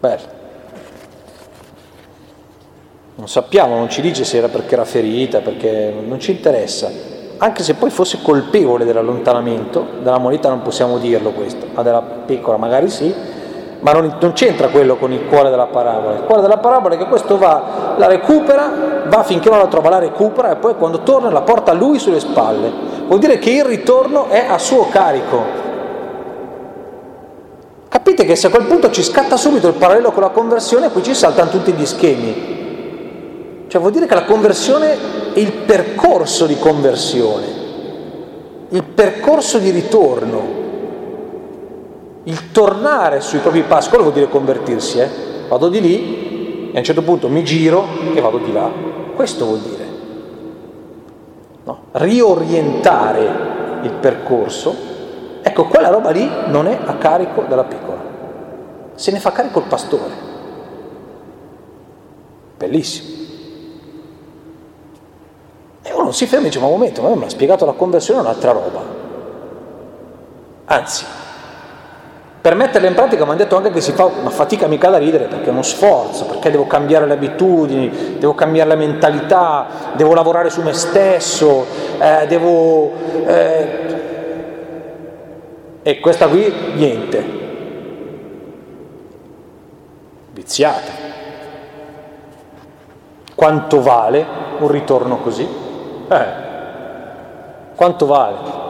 Bello. 0.00 0.22
Non 3.16 3.28
sappiamo, 3.28 3.76
non 3.76 3.90
ci 3.90 4.00
dice 4.00 4.24
se 4.24 4.38
era 4.38 4.48
perché 4.48 4.72
era 4.72 4.86
ferita, 4.86 5.40
perché 5.40 5.94
non 6.02 6.18
ci 6.18 6.30
interessa. 6.30 6.90
Anche 7.36 7.62
se 7.62 7.74
poi 7.74 7.90
fosse 7.90 8.22
colpevole 8.22 8.86
dell'allontanamento, 8.86 9.86
della 10.00 10.16
moneta 10.16 10.48
non 10.48 10.62
possiamo 10.62 10.96
dirlo 10.96 11.32
questo, 11.32 11.66
ma 11.70 11.82
della 11.82 12.00
pecora 12.00 12.56
magari 12.56 12.88
sì, 12.88 13.14
ma 13.80 13.92
non, 13.92 14.16
non, 14.20 14.32
c'entra 14.32 14.68
quello 14.68 14.96
con 14.96 15.12
il 15.12 15.26
cuore 15.26 15.50
della 15.50 15.66
parabola. 15.66 16.14
Il 16.14 16.22
cuore 16.22 16.42
della 16.42 16.58
parabola 16.58 16.94
è 16.94 16.98
che 16.98 17.06
questo 17.06 17.38
va, 17.38 17.94
la 17.96 18.06
recupera, 18.06 19.04
va 19.06 19.22
finché 19.22 19.50
non 19.50 19.58
la 19.58 19.66
trova, 19.66 19.90
la 19.90 19.98
recupera 19.98 20.52
e 20.52 20.56
poi 20.56 20.74
quando 20.76 21.00
torna 21.00 21.30
la 21.30 21.42
porta 21.42 21.72
lui 21.72 21.98
sulle 21.98 22.20
spalle 22.20 22.94
vuol 23.06 23.18
dire 23.18 23.38
che 23.38 23.50
il 23.50 23.64
ritorno 23.64 24.28
è 24.28 24.44
a 24.48 24.58
suo 24.58 24.88
carico. 24.88 25.64
Capite 27.88 28.24
che 28.24 28.36
se 28.36 28.48
a 28.48 28.50
quel 28.50 28.66
punto 28.66 28.90
ci 28.90 29.02
scatta 29.02 29.36
subito 29.36 29.68
il 29.68 29.74
parallelo 29.74 30.12
con 30.12 30.22
la 30.22 30.28
conversione, 30.28 30.90
qui 30.90 31.02
ci 31.02 31.14
saltano 31.14 31.50
tutti 31.50 31.72
gli 31.72 31.86
schemi. 31.86 32.54
Cioè 33.68 33.80
vuol 33.80 33.92
dire 33.92 34.06
che 34.06 34.14
la 34.14 34.24
conversione 34.24 34.92
è 35.32 35.38
il 35.38 35.52
percorso 35.52 36.46
di 36.46 36.58
conversione, 36.58 37.46
il 38.70 38.82
percorso 38.82 39.58
di 39.58 39.70
ritorno, 39.70 40.55
il 42.26 42.50
tornare 42.50 43.20
sui 43.20 43.38
propri 43.38 43.62
passi, 43.62 43.88
quello 43.88 44.04
vuol 44.04 44.16
dire 44.16 44.28
convertirsi, 44.28 44.98
eh? 44.98 45.08
Vado 45.48 45.68
di 45.68 45.80
lì 45.80 46.70
e 46.72 46.74
a 46.74 46.78
un 46.78 46.84
certo 46.84 47.02
punto 47.02 47.28
mi 47.28 47.44
giro 47.44 47.86
e 48.14 48.20
vado 48.20 48.38
di 48.38 48.52
là. 48.52 48.68
Questo 49.14 49.44
vuol 49.44 49.60
dire 49.60 49.86
no? 51.64 51.82
riorientare 51.92 53.80
il 53.82 53.92
percorso, 53.92 54.74
ecco 55.40 55.66
quella 55.66 55.88
roba 55.88 56.10
lì 56.10 56.28
non 56.46 56.66
è 56.66 56.76
a 56.84 56.94
carico 56.96 57.44
della 57.48 57.64
piccola, 57.64 58.00
se 58.94 59.12
ne 59.12 59.20
fa 59.20 59.30
carico 59.30 59.60
il 59.60 59.66
pastore. 59.66 60.24
Bellissimo. 62.56 63.14
E 65.82 65.92
uno 65.92 66.10
si 66.10 66.26
ferma 66.26 66.46
e 66.46 66.48
dice, 66.48 66.58
ma 66.58 66.66
un 66.66 66.72
momento, 66.72 67.02
ma 67.02 67.14
mi 67.14 67.24
ha 67.24 67.28
spiegato 67.28 67.64
la 67.64 67.72
conversione 67.72 68.18
è 68.18 68.22
un'altra 68.22 68.50
roba. 68.50 68.82
Anzi, 70.64 71.04
per 72.46 72.54
metterla 72.54 72.86
in 72.86 72.94
pratica 72.94 73.24
mi 73.24 73.30
hanno 73.30 73.40
detto 73.40 73.56
anche 73.56 73.72
che 73.72 73.80
si 73.80 73.90
fa 73.90 74.04
una 74.04 74.30
fatica 74.30 74.68
mica 74.68 74.88
da 74.88 74.98
ridere 74.98 75.24
perché 75.24 75.46
è 75.46 75.50
uno 75.50 75.62
sforzo, 75.64 76.26
perché 76.26 76.48
devo 76.48 76.68
cambiare 76.68 77.04
le 77.04 77.14
abitudini, 77.14 78.18
devo 78.20 78.36
cambiare 78.36 78.68
la 78.68 78.76
mentalità, 78.76 79.66
devo 79.96 80.14
lavorare 80.14 80.48
su 80.48 80.62
me 80.62 80.72
stesso, 80.72 81.66
eh, 81.98 82.24
devo... 82.28 82.92
Eh... 83.26 83.94
E 85.82 85.98
questa 85.98 86.28
qui 86.28 86.54
niente, 86.74 87.24
viziata. 90.30 90.92
Quanto 93.34 93.82
vale 93.82 94.24
un 94.60 94.68
ritorno 94.68 95.16
così? 95.16 95.48
Eh, 96.08 96.26
quanto 97.74 98.06
vale? 98.06 98.65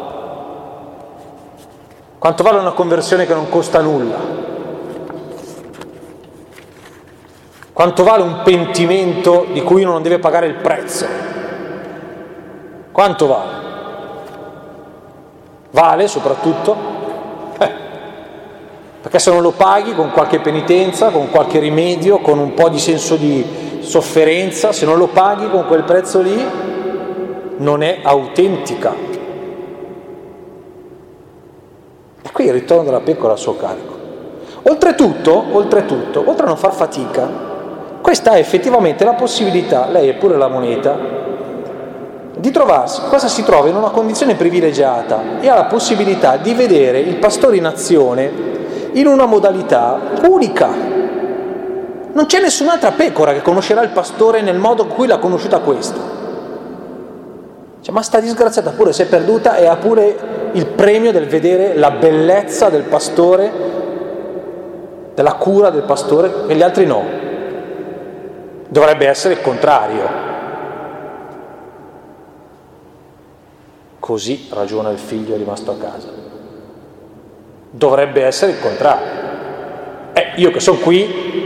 Quanto 2.27 2.43
vale 2.43 2.59
una 2.59 2.73
conversione 2.73 3.25
che 3.25 3.35
non 3.35 3.49
costa 3.49 3.81
nulla? 3.81 4.17
Quanto 7.73 8.03
vale 8.03 8.25
un 8.25 8.41
pentimento 8.43 9.47
di 9.53 9.63
cui 9.63 9.83
uno 9.83 9.93
non 9.93 10.03
deve 10.03 10.19
pagare 10.19 10.49
il 10.49 10.57
prezzo? 10.57 11.07
Quanto 12.91 13.27
vale? 13.29 13.53
Vale 15.71 16.09
soprattutto? 16.09 16.77
Eh, 17.59 17.73
perché 19.03 19.21
se 19.21 19.31
non 19.31 19.41
lo 19.41 19.53
paghi 19.53 19.95
con 19.95 20.11
qualche 20.11 20.41
penitenza, 20.41 21.11
con 21.11 21.31
qualche 21.31 21.61
rimedio, 21.61 22.19
con 22.19 22.41
un 22.41 22.55
po' 22.55 22.69
di 22.69 22.81
senso 22.81 23.15
di 23.15 23.79
sofferenza, 23.83 24.73
se 24.73 24.85
non 24.85 24.99
lo 24.99 25.07
paghi 25.07 25.49
con 25.49 25.65
quel 25.69 25.85
prezzo 25.85 26.21
lì, 26.21 26.45
non 27.59 27.85
è 27.85 28.01
autentica 28.03 29.06
Qui 32.37 32.45
il 32.45 32.53
ritorno 32.53 32.85
della 32.85 33.01
pecora 33.01 33.33
a 33.33 33.37
suo 33.37 33.57
carico. 33.57 33.95
Oltretutto, 34.65 35.43
oltretutto, 35.53 36.23
oltre 36.27 36.45
a 36.45 36.49
non 36.49 36.59
far 36.59 36.75
fatica, 36.75 37.27
questa 38.03 38.33
ha 38.33 38.37
effettivamente 38.37 39.05
la 39.07 39.15
possibilità, 39.15 39.87
lei 39.87 40.11
è 40.11 40.17
pure 40.17 40.37
la 40.37 40.47
moneta, 40.47 40.99
di 42.37 42.51
trovarsi, 42.51 43.01
cosa 43.09 43.29
si 43.29 43.43
trova 43.43 43.69
in 43.69 43.77
una 43.77 43.89
condizione 43.89 44.35
privilegiata 44.35 45.41
e 45.41 45.49
ha 45.49 45.55
la 45.55 45.65
possibilità 45.65 46.37
di 46.37 46.53
vedere 46.53 46.99
il 46.99 47.17
pastore 47.17 47.57
in 47.57 47.65
azione 47.65 48.31
in 48.93 49.07
una 49.07 49.25
modalità 49.25 49.99
unica. 50.29 50.69
Non 52.13 52.27
c'è 52.27 52.39
nessun'altra 52.43 52.91
pecora 52.91 53.33
che 53.33 53.41
conoscerà 53.41 53.81
il 53.81 53.89
pastore 53.89 54.43
nel 54.43 54.59
modo 54.59 54.83
in 54.83 54.89
cui 54.91 55.07
l'ha 55.07 55.17
conosciuta 55.17 55.61
questo. 55.61 56.26
Cioè, 57.87 57.95
ma 57.95 58.03
sta 58.03 58.19
disgraziata 58.19 58.73
pure 58.73 58.93
si 58.93 59.03
è 59.03 59.07
perduta 59.07 59.55
e 59.59 59.67
ha 59.67 59.77
pure 59.77 60.51
il 60.55 60.67
premio 60.67 61.13
del 61.13 61.29
vedere 61.29 61.77
la 61.77 61.93
bellezza 61.93 62.69
del 62.69 62.83
pastore, 62.83 63.53
della 65.15 65.35
cura 65.35 65.71
del 65.71 65.85
pastore 65.85 66.49
e 66.49 66.57
gli 66.57 66.63
altri 66.63 66.85
no. 66.85 67.05
Dovrebbe 68.67 69.07
essere 69.07 69.35
il 69.35 69.41
contrario. 69.41 70.09
Così 74.01 74.49
ragiona 74.51 74.91
il 74.91 74.99
figlio 74.99 75.37
rimasto 75.37 75.71
a 75.71 75.77
casa. 75.77 76.09
Dovrebbe 77.71 78.25
essere 78.25 78.51
il 78.51 78.59
contrario. 78.59 79.07
Eh, 80.13 80.33
io 80.35 80.51
che 80.51 80.59
sono 80.59 80.79
qui, 80.79 81.46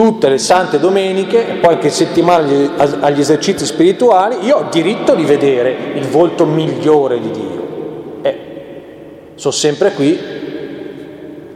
tutte 0.00 0.30
le 0.30 0.38
sante 0.38 0.78
domeniche 0.78 1.58
qualche 1.60 1.90
settimana 1.90 2.48
agli 3.00 3.20
esercizi 3.20 3.66
spirituali, 3.66 4.38
io 4.46 4.56
ho 4.56 4.64
diritto 4.70 5.14
di 5.14 5.24
vedere 5.24 5.76
il 5.92 6.06
volto 6.06 6.46
migliore 6.46 7.20
di 7.20 7.30
Dio. 7.30 7.66
Eh, 8.22 8.38
sono 9.34 9.52
sempre 9.52 9.92
qui. 9.92 10.18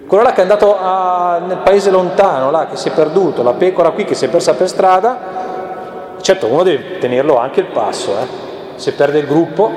Quello 0.07 0.23
là 0.23 0.33
che 0.33 0.41
è 0.41 0.43
andato 0.43 0.77
a, 0.79 1.41
nel 1.47 1.57
paese 1.65 1.91
lontano, 1.91 2.51
là, 2.51 2.67
che 2.67 2.77
si 2.77 2.91
è 2.91 2.93
perduto, 2.93 3.43
la 3.43 3.55
pecora 3.55 3.93
qui 3.93 4.05
che 4.05 4.15
si 4.15 4.27
è 4.27 4.29
persa 4.29 4.53
per 4.53 4.69
strada, 4.69 6.17
certo 6.21 6.47
uno 6.47 6.65
deve 6.65 6.99
tenerlo 6.99 7.39
anche 7.39 7.61
il 7.61 7.67
passo, 7.69 8.11
eh. 8.11 8.27
se 8.75 8.93
perde 8.93 9.21
il 9.21 9.27
gruppo. 9.27 9.71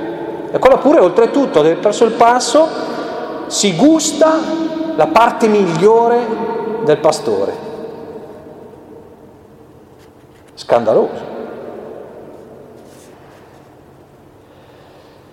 E 0.51 0.59
quello 0.59 0.77
pure 0.79 0.99
oltretutto, 0.99 1.61
deve 1.61 1.75
perso 1.75 2.03
il 2.03 2.11
passo, 2.11 2.67
si 3.47 3.77
gusta 3.77 4.37
la 4.93 5.07
parte 5.07 5.47
migliore 5.47 6.19
del 6.83 6.97
pastore 6.97 7.66
Scandaloso. 10.57 11.35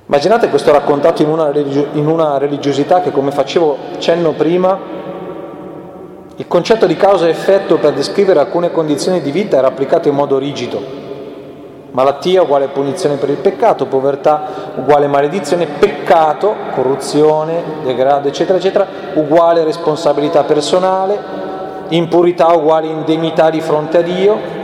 Immaginate 0.04 0.50
questo 0.50 0.70
raccontato 0.70 1.22
in 1.22 1.30
una, 1.30 1.50
religio- 1.50 1.86
in 1.92 2.06
una 2.06 2.36
religiosità 2.36 3.00
che, 3.00 3.10
come 3.10 3.30
facevo 3.30 3.76
cenno 3.96 4.32
prima, 4.32 4.78
il 6.36 6.46
concetto 6.46 6.84
di 6.84 6.94
causa 6.94 7.26
e 7.26 7.30
effetto 7.30 7.78
per 7.78 7.94
descrivere 7.94 8.38
alcune 8.38 8.70
condizioni 8.70 9.22
di 9.22 9.30
vita 9.30 9.56
era 9.56 9.68
applicato 9.68 10.08
in 10.08 10.14
modo 10.14 10.36
rigido. 10.36 10.78
Malattia 11.92 12.42
uguale 12.42 12.68
punizione 12.68 13.16
per 13.16 13.30
il 13.30 13.36
peccato, 13.36 13.86
povertà 13.86 14.72
uguale 14.74 15.06
maledizione, 15.06 15.66
peccato, 15.66 16.54
corruzione, 16.74 17.62
degrado, 17.82 18.28
eccetera, 18.28 18.58
eccetera, 18.58 18.86
uguale 19.14 19.64
responsabilità 19.64 20.44
personale, 20.44 21.18
impurità 21.88 22.48
uguale 22.48 22.88
indegnità 22.88 23.48
di 23.48 23.62
fronte 23.62 23.98
a 23.98 24.02
Dio, 24.02 24.63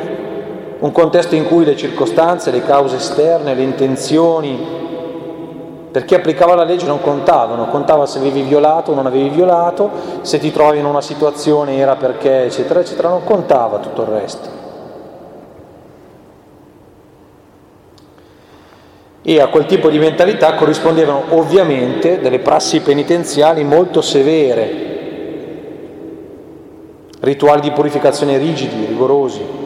un 0.80 0.92
contesto 0.92 1.34
in 1.34 1.46
cui 1.46 1.64
le 1.64 1.76
circostanze, 1.76 2.50
le 2.50 2.64
cause 2.64 2.96
esterne, 2.96 3.54
le 3.54 3.62
intenzioni, 3.62 4.78
per 5.90 6.04
chi 6.04 6.14
applicava 6.14 6.54
la 6.54 6.64
legge 6.64 6.86
non 6.86 7.00
contavano, 7.00 7.66
contava 7.66 8.06
se 8.06 8.18
avevi 8.18 8.42
violato 8.42 8.92
o 8.92 8.94
non 8.94 9.06
avevi 9.06 9.28
violato, 9.28 9.90
se 10.22 10.38
ti 10.38 10.50
trovi 10.52 10.78
in 10.78 10.86
una 10.86 11.00
situazione 11.00 11.76
era 11.76 11.96
perché, 11.96 12.44
eccetera, 12.44 12.80
eccetera, 12.80 13.08
non 13.08 13.24
contava 13.24 13.78
tutto 13.78 14.02
il 14.02 14.08
resto. 14.08 14.58
E 19.22 19.40
a 19.40 19.48
quel 19.48 19.66
tipo 19.66 19.90
di 19.90 19.98
mentalità 19.98 20.54
corrispondevano 20.54 21.24
ovviamente 21.30 22.20
delle 22.20 22.38
prassi 22.38 22.80
penitenziali 22.80 23.64
molto 23.64 24.00
severe, 24.00 24.88
rituali 27.20 27.60
di 27.60 27.70
purificazione 27.70 28.38
rigidi, 28.38 28.86
rigorosi, 28.86 29.59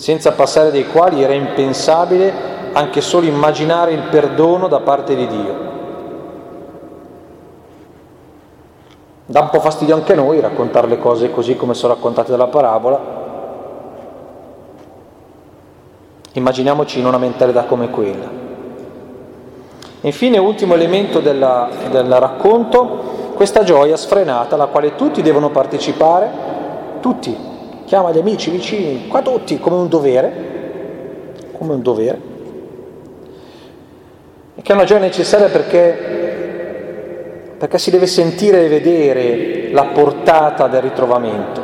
senza 0.00 0.32
passare 0.32 0.70
dei 0.70 0.86
quali 0.86 1.22
era 1.22 1.34
impensabile 1.34 2.32
anche 2.72 3.02
solo 3.02 3.26
immaginare 3.26 3.92
il 3.92 4.04
perdono 4.04 4.66
da 4.66 4.80
parte 4.80 5.14
di 5.14 5.26
Dio. 5.26 5.54
Dà 9.26 9.40
un 9.40 9.50
po' 9.50 9.60
fastidio 9.60 9.94
anche 9.94 10.14
a 10.14 10.16
noi 10.16 10.40
raccontare 10.40 10.86
le 10.86 10.98
cose 10.98 11.30
così 11.30 11.54
come 11.54 11.74
sono 11.74 11.92
raccontate 11.92 12.30
dalla 12.30 12.46
parabola. 12.46 12.98
Immaginiamoci 16.32 16.98
in 16.98 17.04
una 17.04 17.18
mentalità 17.18 17.64
come 17.64 17.90
quella. 17.90 18.26
Infine, 20.00 20.38
ultimo 20.38 20.72
elemento 20.72 21.20
della, 21.20 21.68
del 21.90 22.10
racconto, 22.10 23.32
questa 23.34 23.64
gioia 23.64 23.98
sfrenata 23.98 24.54
alla 24.54 24.68
quale 24.68 24.94
tutti 24.94 25.20
devono 25.20 25.50
partecipare, 25.50 26.30
tutti, 27.00 27.50
chiama 27.90 28.12
gli 28.12 28.18
amici 28.18 28.50
vicini, 28.50 29.08
qua 29.08 29.20
tutti, 29.20 29.58
come 29.58 29.74
un 29.74 29.88
dovere, 29.88 30.32
come 31.58 31.74
un 31.74 31.82
dovere, 31.82 32.20
e 34.54 34.62
che 34.62 34.70
è 34.70 34.76
una 34.76 34.84
gioia 34.84 35.00
necessaria 35.00 35.48
perché, 35.48 35.88
perché 37.58 37.78
si 37.78 37.90
deve 37.90 38.06
sentire 38.06 38.64
e 38.64 38.68
vedere 38.68 39.72
la 39.72 39.86
portata 39.86 40.68
del 40.68 40.82
ritrovamento. 40.82 41.60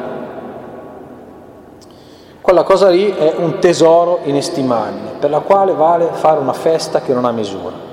Quella 2.41 2.65
cosa 2.65 2.89
lì 2.89 3.09
è 3.09 3.35
un 3.37 3.61
tesoro 3.61 4.19
inestimabile, 4.25 5.11
per 5.21 5.31
la 5.31 5.39
quale 5.39 5.75
vale 5.75 6.09
fare 6.11 6.41
una 6.41 6.55
festa 6.55 7.03
che 7.03 7.15
non 7.15 7.25
ha 7.25 7.31
misura. 7.31 7.85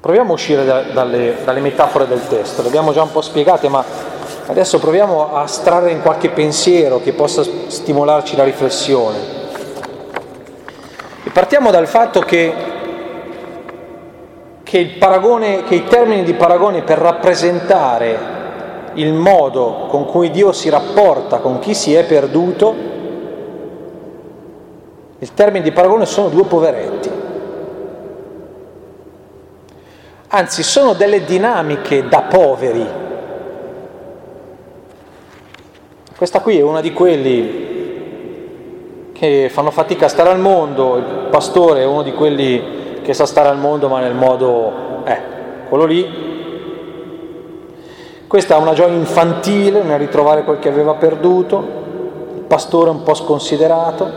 Proviamo 0.00 0.32
a 0.32 0.34
uscire 0.34 0.64
da, 0.64 0.82
dalle, 0.92 1.36
dalle 1.44 1.60
metafore 1.60 2.08
del 2.08 2.26
testo, 2.26 2.62
le 2.62 2.68
abbiamo 2.68 2.92
già 2.92 3.02
un 3.02 3.12
po' 3.12 3.20
spiegate, 3.20 3.68
ma 3.68 4.12
Adesso 4.46 4.78
proviamo 4.78 5.34
a 5.34 5.46
strarre 5.46 5.90
in 5.90 6.02
qualche 6.02 6.28
pensiero 6.28 7.00
che 7.00 7.14
possa 7.14 7.42
stimolarci 7.42 8.36
la 8.36 8.44
riflessione. 8.44 9.18
E 11.24 11.30
partiamo 11.30 11.70
dal 11.70 11.86
fatto 11.86 12.20
che, 12.20 12.52
che, 14.62 14.96
paragone, 14.98 15.64
che 15.64 15.76
i 15.76 15.84
termini 15.84 16.24
di 16.24 16.34
paragone 16.34 16.82
per 16.82 16.98
rappresentare 16.98 18.32
il 18.94 19.14
modo 19.14 19.86
con 19.88 20.04
cui 20.04 20.30
Dio 20.30 20.52
si 20.52 20.68
rapporta 20.68 21.38
con 21.38 21.58
chi 21.58 21.74
si 21.74 21.94
è 21.94 22.04
perduto, 22.04 22.74
il 25.20 25.32
termine 25.32 25.64
di 25.64 25.72
paragone 25.72 26.04
sono 26.04 26.28
due 26.28 26.44
poveretti. 26.44 27.10
Anzi, 30.28 30.62
sono 30.62 30.92
delle 30.92 31.24
dinamiche 31.24 32.06
da 32.08 32.22
poveri 32.22 33.04
Questa 36.16 36.40
qui 36.42 36.58
è 36.58 36.62
una 36.62 36.80
di 36.80 36.92
quelli 36.92 37.72
che 39.12 39.48
fanno 39.50 39.72
fatica 39.72 40.06
a 40.06 40.08
stare 40.08 40.30
al 40.30 40.38
mondo, 40.38 40.96
il 40.96 41.26
pastore 41.28 41.80
è 41.80 41.84
uno 41.84 42.02
di 42.02 42.12
quelli 42.12 43.00
che 43.02 43.12
sa 43.12 43.26
stare 43.26 43.48
al 43.48 43.58
mondo 43.58 43.88
ma 43.88 43.98
nel 43.98 44.14
modo, 44.14 45.02
eh, 45.04 45.18
quello 45.68 45.84
lì. 45.84 46.22
Questa 48.28 48.54
è 48.54 48.58
una 48.60 48.74
gioia 48.74 48.94
infantile 48.94 49.82
nel 49.82 49.98
ritrovare 49.98 50.44
quel 50.44 50.60
che 50.60 50.68
aveva 50.68 50.94
perduto, 50.94 51.66
il 52.36 52.42
pastore 52.42 52.90
un 52.90 53.02
po' 53.02 53.14
sconsiderato, 53.14 54.08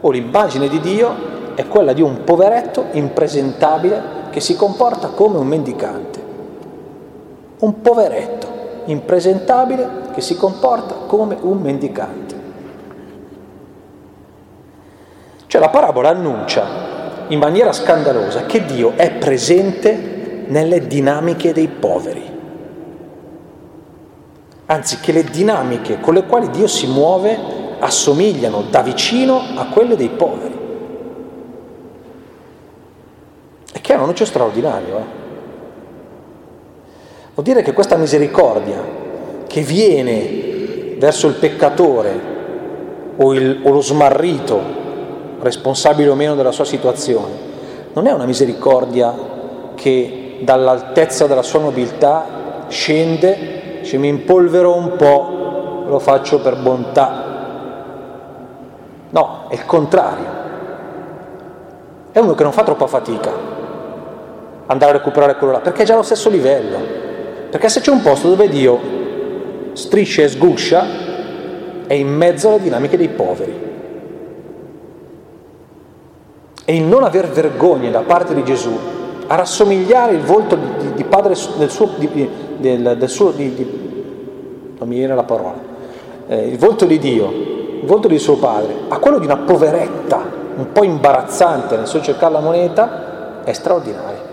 o 0.00 0.10
l'immagine 0.10 0.66
di 0.68 0.80
Dio 0.80 1.14
è 1.56 1.66
quella 1.66 1.92
di 1.92 2.00
un 2.00 2.24
poveretto 2.24 2.86
impresentabile 2.92 4.02
che 4.30 4.40
si 4.40 4.56
comporta 4.56 5.08
come 5.08 5.36
un 5.36 5.46
mendicante. 5.46 6.18
Un 7.58 7.82
poveretto 7.82 8.39
impresentabile 8.86 9.88
che 10.12 10.20
si 10.20 10.36
comporta 10.36 10.94
come 11.06 11.36
un 11.40 11.58
mendicante. 11.58 12.38
Cioè 15.46 15.60
la 15.60 15.68
parabola 15.68 16.10
annuncia 16.10 16.88
in 17.28 17.38
maniera 17.38 17.72
scandalosa 17.72 18.46
che 18.46 18.64
Dio 18.64 18.92
è 18.96 19.12
presente 19.12 20.44
nelle 20.46 20.86
dinamiche 20.86 21.52
dei 21.52 21.68
poveri, 21.68 22.38
anzi 24.66 24.98
che 25.00 25.12
le 25.12 25.24
dinamiche 25.24 26.00
con 26.00 26.14
le 26.14 26.24
quali 26.24 26.50
Dio 26.50 26.66
si 26.66 26.86
muove 26.86 27.38
assomigliano 27.78 28.62
da 28.70 28.82
vicino 28.82 29.40
a 29.56 29.66
quelle 29.66 29.96
dei 29.96 30.08
poveri. 30.08 30.58
È 33.90 33.94
un 33.94 34.02
annuncio 34.02 34.24
straordinario. 34.24 34.98
Eh? 34.98 35.19
Vuol 37.40 37.54
dire 37.54 37.64
che 37.64 37.72
questa 37.72 37.96
misericordia 37.96 38.84
che 39.46 39.62
viene 39.62 40.96
verso 40.98 41.26
il 41.26 41.36
peccatore 41.36 42.20
o, 43.16 43.32
il, 43.32 43.62
o 43.64 43.70
lo 43.70 43.80
smarrito, 43.80 44.60
responsabile 45.40 46.10
o 46.10 46.14
meno 46.14 46.34
della 46.34 46.52
sua 46.52 46.66
situazione, 46.66 47.32
non 47.94 48.06
è 48.06 48.12
una 48.12 48.26
misericordia 48.26 49.14
che 49.74 50.40
dall'altezza 50.42 51.26
della 51.26 51.40
sua 51.40 51.60
nobiltà 51.60 52.66
scende, 52.68 53.78
dice 53.80 53.96
mi 53.96 54.08
impolvero 54.08 54.76
un 54.76 54.96
po', 54.98 55.84
lo 55.88 55.98
faccio 55.98 56.42
per 56.42 56.60
bontà. 56.60 57.24
No, 59.08 59.44
è 59.48 59.54
il 59.54 59.64
contrario. 59.64 60.26
È 62.12 62.18
uno 62.18 62.34
che 62.34 62.42
non 62.42 62.52
fa 62.52 62.64
troppa 62.64 62.86
fatica 62.86 63.32
andare 64.66 64.90
a 64.90 64.94
recuperare 64.98 65.36
quello 65.36 65.54
là, 65.54 65.60
perché 65.60 65.84
è 65.84 65.86
già 65.86 65.94
allo 65.94 66.02
stesso 66.02 66.28
livello. 66.28 67.08
Perché 67.50 67.68
se 67.68 67.80
c'è 67.80 67.90
un 67.90 68.02
posto 68.02 68.28
dove 68.28 68.48
Dio 68.48 68.78
striscia 69.72 70.22
e 70.22 70.28
sguscia 70.28 70.86
è 71.86 71.94
in 71.94 72.08
mezzo 72.08 72.48
alle 72.48 72.62
dinamiche 72.62 72.96
dei 72.96 73.08
poveri. 73.08 73.68
E 76.64 76.76
il 76.76 76.84
non 76.84 77.02
aver 77.02 77.28
vergogna 77.28 77.90
da 77.90 78.02
parte 78.02 78.32
di 78.34 78.44
Gesù 78.44 78.70
a 79.26 79.34
rassomigliare 79.34 80.12
il 80.12 80.20
volto 80.20 80.56
di, 80.56 80.94
di 80.94 81.04
padre 81.04 81.34
del 81.56 81.70
suo, 81.70 81.90
di, 81.96 82.28
del, 82.58 82.96
del 82.96 83.08
suo 83.08 83.32
non 83.32 84.88
mi 84.88 84.96
viene 84.96 85.14
la 85.14 85.24
parola, 85.24 85.58
eh, 86.26 86.46
il 86.46 86.58
volto 86.58 86.84
di 86.84 86.98
Dio, 86.98 87.26
il 87.80 87.86
volto 87.86 88.08
di 88.08 88.18
suo 88.18 88.36
padre, 88.36 88.74
a 88.88 88.98
quello 88.98 89.18
di 89.18 89.26
una 89.26 89.36
poveretta 89.36 90.22
un 90.56 90.72
po' 90.72 90.84
imbarazzante 90.84 91.76
nel 91.76 91.86
suo 91.86 92.00
cercare 92.00 92.32
la 92.32 92.40
moneta, 92.40 93.42
è 93.44 93.52
straordinario. 93.52 94.29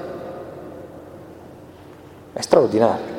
È 2.37 2.41
straordinario. 2.41 3.15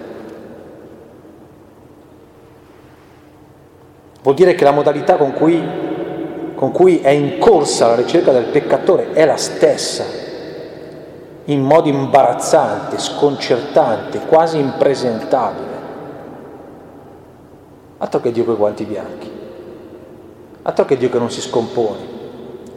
Vuol 4.22 4.36
dire 4.36 4.54
che 4.54 4.62
la 4.62 4.70
modalità 4.70 5.16
con 5.16 5.32
cui, 5.32 5.60
con 6.54 6.70
cui 6.70 7.00
è 7.00 7.08
in 7.08 7.38
corsa 7.40 7.88
la 7.88 7.96
ricerca 7.96 8.30
del 8.30 8.44
peccatore 8.44 9.10
è 9.14 9.24
la 9.24 9.36
stessa, 9.36 10.04
in 11.46 11.62
modo 11.62 11.88
imbarazzante, 11.88 13.00
sconcertante, 13.00 14.20
quasi 14.20 14.60
impresentabile. 14.60 15.76
Altro 17.98 18.20
che 18.20 18.30
Dio 18.30 18.44
coi 18.44 18.54
guanti 18.54 18.84
bianchi, 18.84 19.32
altro 20.62 20.84
che 20.84 20.96
Dio 20.96 21.10
che 21.10 21.18
non 21.18 21.32
si 21.32 21.40
scompone, 21.40 22.06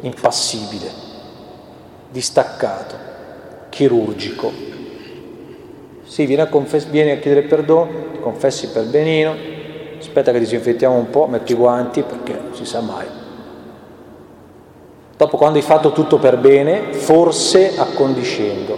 impassibile, 0.02 0.90
distaccato, 2.10 2.96
chirurgico. 3.70 4.80
Sì, 6.12 6.26
vieni 6.26 6.42
a, 6.42 6.48
confess- 6.48 6.90
vieni 6.90 7.12
a 7.12 7.20
chiedere 7.20 7.48
perdono, 7.48 7.88
ti 8.12 8.20
confessi 8.20 8.68
per 8.68 8.84
benino, 8.84 9.34
aspetta 9.98 10.34
che 10.34 10.40
disinfettiamo 10.40 10.94
un 10.94 11.10
po', 11.10 11.26
metti 11.26 11.54
i 11.54 11.56
guanti 11.56 12.02
perché 12.02 12.34
non 12.34 12.54
si 12.54 12.66
sa 12.66 12.82
mai. 12.82 13.06
Dopo 15.16 15.38
quando 15.38 15.58
hai 15.58 15.64
fatto 15.64 15.94
tutto 15.94 16.18
per 16.18 16.36
bene, 16.36 16.92
forse 16.92 17.78
accondiscendo. 17.78 18.78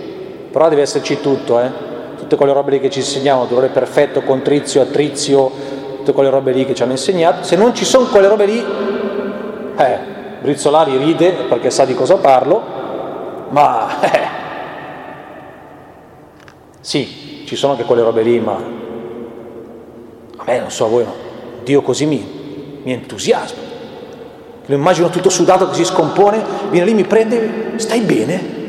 Però 0.52 0.69
deve 0.69 0.84
esserci 0.84 1.22
tutto, 1.22 1.60
eh? 1.60 1.72
Tutte 2.19 2.36
quelle 2.36 2.54
robe 2.54 2.69
lì 2.69 2.80
che 2.80 2.91
ci 2.91 3.00
insegnavano, 3.00 3.48
dolore 3.48 3.69
perfetto, 3.69 4.22
contrizio, 4.22 4.84
attrizio, 4.84 5.50
tutte 5.98 6.13
quelle 6.13 6.30
robe 6.30 6.52
lì 6.52 6.67
che 6.67 6.76
ci 6.76 6.84
hanno 6.84 6.91
insegnato. 6.91 7.43
Se 7.43 7.56
non 7.56 7.74
ci 7.74 7.84
sono 7.84 8.06
quelle 8.10 8.28
robe 8.28 8.46
lì, 8.46 8.63
eh, 9.78 10.00
Brizzolari 10.39 10.98
ride 10.98 11.32
perché 11.50 11.72
sa 11.72 11.84
di 11.84 11.96
cosa 11.96 12.17
parlo, 12.17 12.62
ma 13.50 14.02
eh, 14.02 14.41
sì, 16.80 17.23
ci 17.45 17.56
sono 17.56 17.73
anche 17.73 17.84
quelle 17.84 18.01
robe 18.01 18.21
lì, 18.21 18.39
ma 18.39 18.56
a 20.36 20.43
me 20.45 20.60
non 20.60 20.71
so 20.71 20.86
a 20.86 20.89
voi, 20.89 21.03
no. 21.03 21.13
Dio 21.63 21.82
così 21.82 22.06
mi, 22.06 22.25
mi 22.84 22.91
entusiasma. 22.91 23.62
Lo 24.65 24.75
immagino 24.75 25.10
tutto 25.10 25.29
sudato 25.29 25.67
che 25.69 25.75
si 25.75 25.86
scompone, 25.86 26.43
viene 26.69 26.86
lì, 26.86 26.93
mi 26.93 27.03
prende, 27.03 27.73
stai 27.77 27.99
bene? 28.01 28.62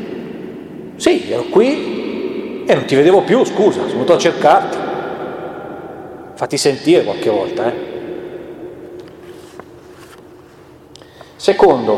Sì, 0.95 1.31
ero 1.31 1.43
qui 1.49 2.63
e 2.65 2.73
non 2.73 2.85
ti 2.85 2.95
vedevo 2.95 3.21
più, 3.21 3.43
scusa, 3.43 3.79
sono 3.81 3.91
venuto 3.91 4.13
a 4.13 4.17
cercarti. 4.17 4.77
Fatti 6.33 6.57
sentire 6.57 7.03
qualche 7.03 7.29
volta, 7.29 7.67
eh. 7.67 7.93
Secondo, 11.35 11.97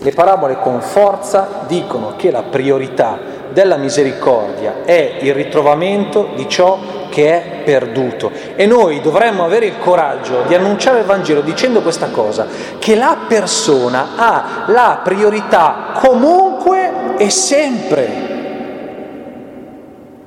le 0.00 0.10
parabole 0.10 0.58
con 0.60 0.80
forza 0.80 1.64
dicono 1.66 2.14
che 2.16 2.30
la 2.30 2.42
priorità 2.42 3.18
della 3.52 3.76
misericordia 3.76 4.82
è 4.84 5.18
il 5.20 5.34
ritrovamento 5.34 6.30
di 6.34 6.48
ciò 6.48 6.78
che 7.08 7.28
è 7.30 7.62
perduto. 7.64 8.30
E 8.56 8.66
noi 8.66 9.00
dovremmo 9.00 9.44
avere 9.44 9.66
il 9.66 9.78
coraggio 9.78 10.42
di 10.46 10.54
annunciare 10.54 10.98
il 10.98 11.04
Vangelo 11.04 11.42
dicendo 11.42 11.80
questa 11.80 12.08
cosa, 12.08 12.46
che 12.78 12.96
la 12.96 13.16
persona 13.28 14.08
ha 14.16 14.64
la 14.66 15.00
priorità 15.02 15.92
comunque 15.94 17.16
e 17.16 17.30
sempre. 17.30 18.32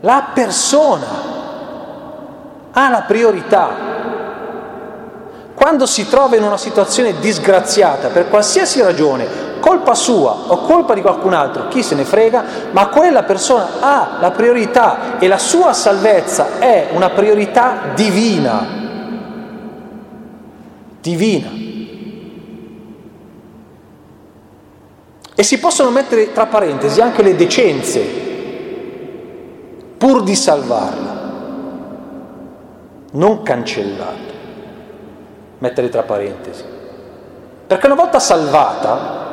La 0.01 0.27
persona 0.33 1.05
ha 2.71 2.89
la 2.89 3.03
priorità. 3.05 3.95
Quando 5.67 5.85
si 5.85 6.07
trova 6.07 6.37
in 6.37 6.43
una 6.43 6.55
situazione 6.55 7.19
disgraziata 7.19 8.07
per 8.07 8.29
qualsiasi 8.29 8.81
ragione, 8.81 9.59
colpa 9.59 9.95
sua 9.95 10.31
o 10.47 10.59
colpa 10.59 10.93
di 10.93 11.01
qualcun 11.01 11.33
altro, 11.33 11.67
chi 11.67 11.83
se 11.83 11.93
ne 11.93 12.05
frega, 12.05 12.45
ma 12.71 12.87
quella 12.87 13.23
persona 13.23 13.67
ha 13.81 14.17
la 14.21 14.31
priorità 14.31 15.19
e 15.19 15.27
la 15.27 15.37
sua 15.37 15.73
salvezza 15.73 16.59
è 16.59 16.91
una 16.93 17.09
priorità 17.09 17.91
divina. 17.93 18.65
Divina. 21.01 21.49
E 25.35 25.43
si 25.43 25.59
possono 25.59 25.89
mettere 25.89 26.31
tra 26.31 26.45
parentesi 26.45 27.01
anche 27.01 27.21
le 27.21 27.35
decenze, 27.35 28.01
pur 29.97 30.23
di 30.23 30.33
salvarla, 30.33 31.31
non 33.11 33.43
cancellarla, 33.43 34.26
mettere 35.59 35.89
tra 35.89 36.03
parentesi. 36.03 36.63
Perché 37.67 37.85
una 37.85 37.95
volta 37.95 38.19
salvata, 38.19 39.25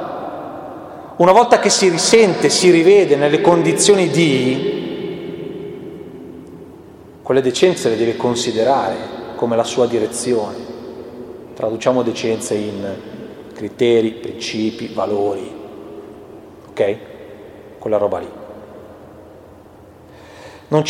una 1.17 1.33
volta 1.33 1.59
che 1.61 1.71
si 1.71 1.89
risente, 1.89 2.49
si 2.49 2.71
rivede 2.71 3.17
nelle 3.17 3.41
condizioni 3.41 4.09
di, 4.09 4.75
quelle 7.23 7.41
decenze 7.41 7.89
le 7.89 7.97
deve 7.97 8.17
considerare 8.17 8.97
come 9.37 9.57
la 9.57 9.65
sua 9.65 9.87
direzione. 9.87 10.73
Traduciamo 11.55 12.03
decenze 12.03 12.55
in 12.55 12.95
criteri, 13.55 14.11
principi, 14.11 14.91
valori, 14.93 15.51
ok? 16.71 16.97
Quella 17.79 17.97
roba 17.97 18.19
lì. 18.19 18.29
Non, 20.69 20.83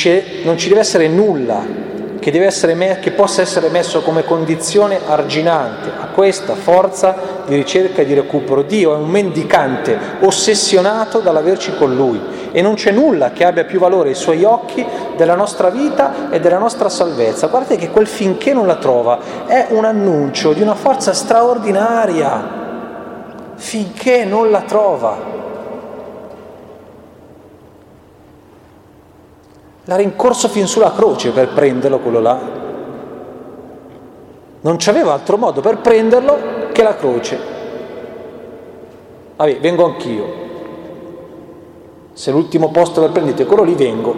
non 0.44 0.59
ci 0.59 0.68
deve 0.68 0.81
essere 0.81 1.09
nulla 1.09 1.92
che, 2.30 2.74
me- 2.74 2.98
che, 3.00 3.10
possa 3.10 3.42
essere 3.42 3.68
messo 3.68 4.00
come 4.00 4.24
condizione 4.24 4.98
arginante 5.04 5.90
a 5.90 6.06
questa 6.06 6.54
forza 6.54 7.14
di 7.44 7.54
ricerca 7.54 8.00
e 8.00 8.06
di 8.06 8.14
recupero. 8.14 8.62
Dio 8.62 8.94
è 8.94 8.96
un 8.96 9.10
mendicante 9.10 9.98
ossessionato 10.20 11.18
dall'averci 11.18 11.74
con 11.76 11.94
Lui 11.94 12.18
e 12.50 12.62
non 12.62 12.76
c'è 12.76 12.92
nulla 12.92 13.32
che 13.32 13.44
abbia 13.44 13.64
più 13.64 13.78
valore 13.78 14.08
ai 14.10 14.14
suoi 14.14 14.42
occhi 14.42 14.82
della 15.18 15.34
nostra 15.34 15.68
vita 15.68 16.30
e 16.30 16.40
della 16.40 16.56
nostra 16.56 16.88
salvezza. 16.88 17.48
Guardate 17.48 17.76
che 17.76 17.90
quel 17.90 18.06
finché 18.06 18.54
non 18.54 18.66
la 18.66 18.76
trova 18.76 19.18
è 19.46 19.66
un 19.70 19.84
annuncio 19.84 20.54
di 20.54 20.62
una 20.62 20.74
forza 20.74 21.12
straordinaria. 21.12 22.62
Finché 23.56 24.24
non 24.24 24.50
la 24.50 24.62
trova. 24.62 25.34
L'ha 29.85 29.97
rincorso 29.97 30.49
fin 30.49 30.66
sulla 30.66 30.92
croce 30.92 31.31
per 31.31 31.49
prenderlo 31.49 31.99
quello 31.99 32.20
là. 32.20 32.40
Non 34.61 34.77
c'aveva 34.79 35.12
altro 35.12 35.37
modo 35.37 35.61
per 35.61 35.79
prenderlo 35.79 36.70
che 36.73 36.83
la 36.83 36.97
croce. 36.97 37.38
Vabbè, 39.37 39.61
vengo 39.61 39.85
anch'io. 39.85 40.42
Se 42.12 42.31
l'ultimo 42.31 42.70
posto 42.70 43.01
per 43.01 43.11
prendete 43.11 43.44
quello 43.44 43.62
lì, 43.62 43.75
vengo 43.75 44.14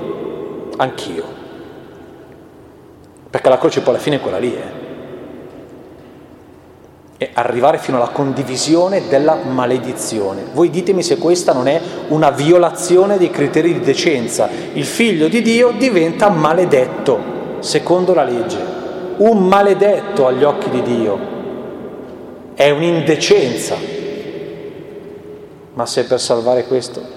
anch'io. 0.77 1.25
Perché 3.29 3.49
la 3.49 3.59
croce 3.59 3.81
poi 3.81 3.95
alla 3.95 4.03
fine 4.03 4.17
è 4.17 4.21
quella 4.21 4.39
lì, 4.39 4.55
eh 4.55 4.76
e 7.19 7.31
arrivare 7.33 7.79
fino 7.79 7.97
alla 7.97 8.09
condivisione 8.09 9.09
della 9.09 9.37
maledizione. 9.37 10.45
Voi 10.53 10.69
ditemi 10.71 11.03
se 11.03 11.17
questa 11.17 11.53
non 11.53 11.67
è 11.67 11.81
una 12.09 12.31
violazione 12.31 13.17
dei 13.17 13.31
criteri 13.31 13.73
di 13.73 13.81
decenza. 13.81 14.49
Il 14.75 14.85
figlio 14.85 15.29
di 15.29 15.41
Dio 15.41 15.73
diventa 15.73 16.29
maledetto, 16.29 17.59
secondo 17.61 18.13
la 18.13 18.25
legge. 18.25 18.75
Un 19.17 19.47
maledetto 19.47 20.27
agli 20.27 20.45
occhi 20.45 20.69
di 20.69 20.83
Dio. 20.83 21.35
È 22.55 22.69
un'indecenza. 22.71 23.77
Ma 25.73 25.87
se 25.87 26.05
per 26.05 26.21
salvare 26.21 26.65
questo... 26.67 27.15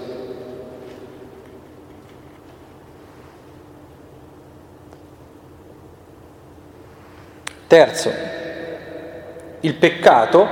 Terzo, 7.66 8.10
il 9.60 9.74
peccato 9.74 10.46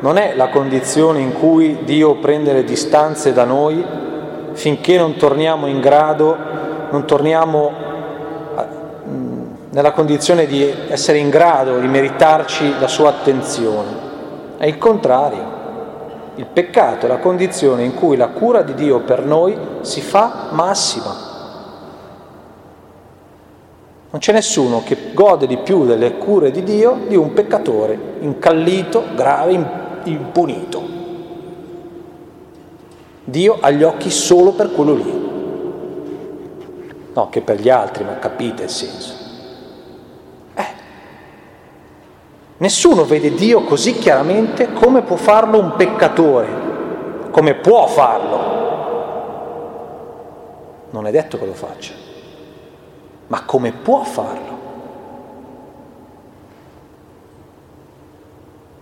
non 0.00 0.16
è 0.16 0.34
la 0.34 0.48
condizione 0.48 1.20
in 1.20 1.32
cui 1.32 1.80
Dio 1.84 2.16
prende 2.16 2.52
le 2.52 2.64
distanze 2.64 3.32
da 3.32 3.44
noi 3.44 3.84
finché 4.52 4.96
non 4.96 5.16
torniamo 5.16 5.66
in 5.66 5.80
grado, 5.80 6.36
non 6.90 7.04
torniamo 7.04 7.88
nella 9.70 9.92
condizione 9.92 10.46
di 10.46 10.74
essere 10.88 11.18
in 11.18 11.28
grado 11.28 11.78
di 11.78 11.86
meritarci 11.86 12.78
la 12.80 12.88
sua 12.88 13.10
attenzione. 13.10 14.08
È 14.56 14.66
il 14.66 14.78
contrario. 14.78 15.58
Il 16.36 16.46
peccato 16.46 17.06
è 17.06 17.08
la 17.08 17.18
condizione 17.18 17.84
in 17.84 17.94
cui 17.94 18.16
la 18.16 18.28
cura 18.28 18.62
di 18.62 18.74
Dio 18.74 19.00
per 19.00 19.24
noi 19.24 19.56
si 19.82 20.00
fa 20.00 20.48
massima. 20.50 21.29
Non 24.10 24.20
c'è 24.20 24.32
nessuno 24.32 24.82
che 24.82 25.12
gode 25.14 25.46
di 25.46 25.58
più 25.58 25.86
delle 25.86 26.16
cure 26.16 26.50
di 26.50 26.64
Dio 26.64 26.98
di 27.06 27.14
un 27.14 27.32
peccatore 27.32 28.16
incallito, 28.20 29.04
grave, 29.14 29.52
impunito. 30.04 30.82
Dio 33.22 33.58
ha 33.60 33.70
gli 33.70 33.84
occhi 33.84 34.10
solo 34.10 34.50
per 34.50 34.72
quello 34.72 34.94
lì. 34.94 35.28
No, 37.12 37.28
che 37.28 37.40
per 37.40 37.60
gli 37.60 37.68
altri, 37.68 38.02
ma 38.02 38.18
capite 38.18 38.64
il 38.64 38.68
senso. 38.68 39.14
Eh. 40.54 40.66
Nessuno 42.56 43.04
vede 43.04 43.32
Dio 43.34 43.62
così 43.62 43.94
chiaramente 43.94 44.72
come 44.72 45.02
può 45.02 45.14
farlo 45.14 45.60
un 45.60 45.76
peccatore, 45.76 46.48
come 47.30 47.54
può 47.54 47.86
farlo. 47.86 48.58
Non 50.90 51.06
è 51.06 51.12
detto 51.12 51.38
che 51.38 51.46
lo 51.46 51.54
faccia 51.54 52.08
ma 53.30 53.44
come 53.44 53.70
può 53.70 54.02
farlo? 54.02 54.58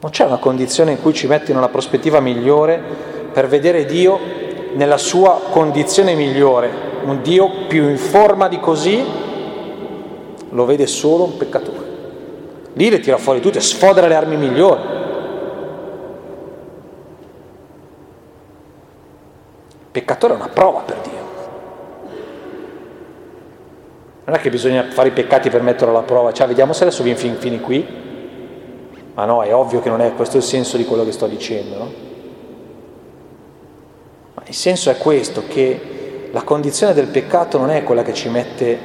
Non 0.00 0.10
c'è 0.10 0.24
una 0.24 0.38
condizione 0.38 0.92
in 0.92 1.02
cui 1.02 1.12
ci 1.12 1.26
mette 1.26 1.50
in 1.50 1.58
una 1.58 1.68
prospettiva 1.68 2.20
migliore 2.20 2.80
per 3.30 3.46
vedere 3.46 3.84
Dio 3.84 4.18
nella 4.72 4.96
sua 4.96 5.38
condizione 5.50 6.14
migliore, 6.14 6.70
un 7.04 7.20
Dio 7.20 7.66
più 7.66 7.88
in 7.90 7.98
forma 7.98 8.48
di 8.48 8.58
così, 8.58 9.04
lo 10.50 10.64
vede 10.64 10.86
solo 10.86 11.24
un 11.24 11.36
peccatore. 11.36 11.86
Lì 12.72 12.88
le 12.88 13.00
tira 13.00 13.18
fuori 13.18 13.40
tutte, 13.40 13.60
sfodera 13.60 14.06
le 14.06 14.14
armi 14.14 14.36
migliori. 14.36 14.80
Il 19.70 19.86
peccatore 19.92 20.32
è 20.32 20.36
una 20.36 20.48
prova 20.48 20.80
per 20.80 20.96
Dio. 21.02 21.27
Non 24.28 24.36
è 24.36 24.40
che 24.40 24.50
bisogna 24.50 24.84
fare 24.90 25.08
i 25.08 25.12
peccati 25.12 25.48
per 25.48 25.62
metterlo 25.62 25.96
alla 25.96 26.04
prova, 26.04 26.34
cioè 26.34 26.46
vediamo 26.46 26.74
se 26.74 26.82
adesso 26.82 27.02
vieni 27.02 27.18
fin, 27.18 27.36
fini 27.36 27.60
qui, 27.60 27.82
ma 29.14 29.24
no, 29.24 29.42
è 29.42 29.54
ovvio 29.54 29.80
che 29.80 29.88
non 29.88 30.02
è 30.02 30.12
questo 30.14 30.36
il 30.36 30.42
senso 30.42 30.76
di 30.76 30.84
quello 30.84 31.02
che 31.02 31.12
sto 31.12 31.26
dicendo, 31.26 31.78
no? 31.78 31.92
Ma 34.34 34.42
il 34.46 34.54
senso 34.54 34.90
è 34.90 34.98
questo, 34.98 35.44
che 35.48 36.28
la 36.30 36.42
condizione 36.42 36.92
del 36.92 37.06
peccato 37.06 37.56
non 37.56 37.70
è 37.70 37.82
quella 37.82 38.02
che 38.02 38.12
ci 38.12 38.28
mette 38.28 38.78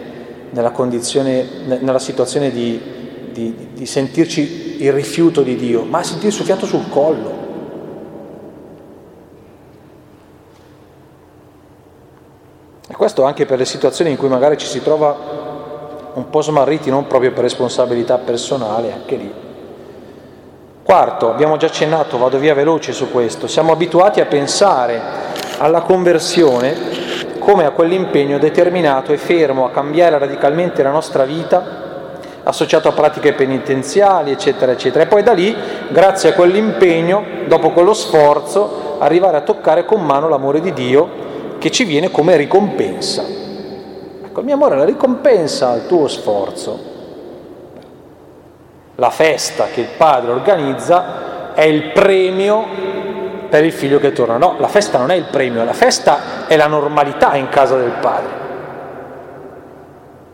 nella, 0.51 0.71
nella 0.71 1.99
situazione 1.99 2.49
di, 2.49 2.81
di, 3.33 3.67
di 3.73 3.85
sentirci 3.85 4.77
il 4.81 4.93
rifiuto 4.93 5.41
di 5.41 5.57
Dio, 5.57 5.83
ma 5.83 6.03
sentirsi 6.03 6.39
il 6.39 6.45
fiato 6.45 6.65
sul 6.65 6.87
collo. 6.87 7.42
Questo 13.03 13.25
anche 13.25 13.45
per 13.45 13.57
le 13.57 13.65
situazioni 13.65 14.11
in 14.11 14.17
cui 14.17 14.29
magari 14.29 14.57
ci 14.57 14.65
si 14.65 14.81
trova 14.81 15.13
un 16.13 16.29
po' 16.29 16.41
smarriti, 16.41 16.89
non 16.89 17.05
proprio 17.05 17.33
per 17.33 17.43
responsabilità 17.43 18.17
personale, 18.17 18.93
anche 18.93 19.15
lì 19.17 19.33
Quarto, 20.83 21.29
abbiamo 21.29 21.57
già 21.57 21.65
accennato, 21.65 22.17
vado 22.17 22.37
via 22.37 22.53
veloce 22.53 22.93
su 22.93 23.11
questo, 23.11 23.47
siamo 23.47 23.73
abituati 23.73 24.21
a 24.21 24.25
pensare 24.25 25.01
alla 25.57 25.81
conversione 25.81 26.75
come 27.39 27.65
a 27.65 27.71
quell'impegno 27.71 28.37
determinato 28.37 29.11
e 29.11 29.17
fermo 29.17 29.65
a 29.65 29.71
cambiare 29.71 30.17
radicalmente 30.17 30.81
la 30.81 30.91
nostra 30.91 31.25
vita, 31.25 31.81
associato 32.43 32.87
a 32.87 32.93
pratiche 32.93 33.33
penitenziali, 33.33 34.31
eccetera, 34.31 34.71
eccetera. 34.71 35.03
E 35.03 35.07
poi 35.07 35.23
da 35.23 35.33
lì, 35.33 35.53
grazie 35.89 36.29
a 36.29 36.33
quell'impegno, 36.33 37.25
dopo 37.47 37.71
quello 37.71 37.93
sforzo, 37.93 38.95
arrivare 38.99 39.37
a 39.37 39.41
toccare 39.41 39.83
con 39.83 40.05
mano 40.05 40.29
l'amore 40.29 40.61
di 40.61 40.71
Dio 40.71 41.23
che 41.63 41.71
ci 41.71 41.85
viene 41.85 42.11
come 42.11 42.35
ricompensa. 42.35 43.23
Ecco, 44.25 44.39
il 44.41 44.45
mio 44.45 44.55
amore 44.55 44.75
la 44.75 44.83
ricompensa 44.83 45.69
al 45.69 45.87
tuo 45.87 46.09
sforzo 46.09 46.91
la 48.95 49.09
festa 49.09 49.67
che 49.73 49.79
il 49.79 49.87
padre 49.95 50.33
organizza 50.33 51.53
è 51.53 51.63
il 51.63 51.91
premio 51.93 52.65
per 53.47 53.63
il 53.63 53.71
figlio 53.71 53.97
che 53.97 54.11
torna. 54.11 54.35
No, 54.35 54.57
la 54.59 54.67
festa 54.67 54.97
non 54.97 55.09
è 55.09 55.15
il 55.15 55.23
premio, 55.31 55.63
la 55.63 55.71
festa 55.71 56.45
è 56.47 56.57
la 56.57 56.67
normalità 56.67 57.37
in 57.37 57.47
casa 57.47 57.77
del 57.77 57.93
padre. 58.01 58.41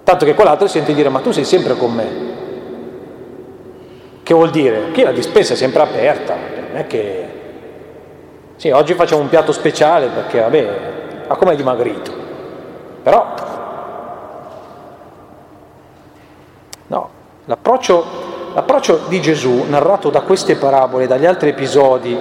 Tanto 0.03 0.25
che 0.25 0.33
quell'altro 0.33 0.65
sente 0.65 0.95
dire 0.95 1.09
ma 1.09 1.19
tu 1.19 1.29
sei 1.29 1.43
sempre 1.43 1.75
con 1.75 1.93
me. 1.93 2.07
Che 4.23 4.33
vuol 4.33 4.49
dire? 4.49 4.89
Che 4.91 5.03
la 5.03 5.11
dispensa 5.11 5.53
è 5.53 5.55
sempre 5.55 5.83
aperta, 5.83 6.33
non 6.33 6.77
è 6.77 6.87
che... 6.87 7.27
Sì, 8.55 8.71
oggi 8.71 8.95
facciamo 8.95 9.21
un 9.21 9.29
piatto 9.29 9.51
speciale 9.51 10.07
perché, 10.07 10.39
vabbè, 10.39 10.97
ma 11.29 11.35
come 11.35 11.53
è 11.53 11.55
dimagrito? 11.55 12.11
Però... 13.03 13.33
No, 16.87 17.09
l'approccio 17.45 18.27
L'approccio 18.53 19.01
di 19.07 19.21
Gesù, 19.21 19.65
narrato 19.67 20.09
da 20.09 20.21
queste 20.21 20.55
parabole, 20.55 21.05
dagli 21.05 21.27
altri 21.27 21.49
episodi 21.49 22.17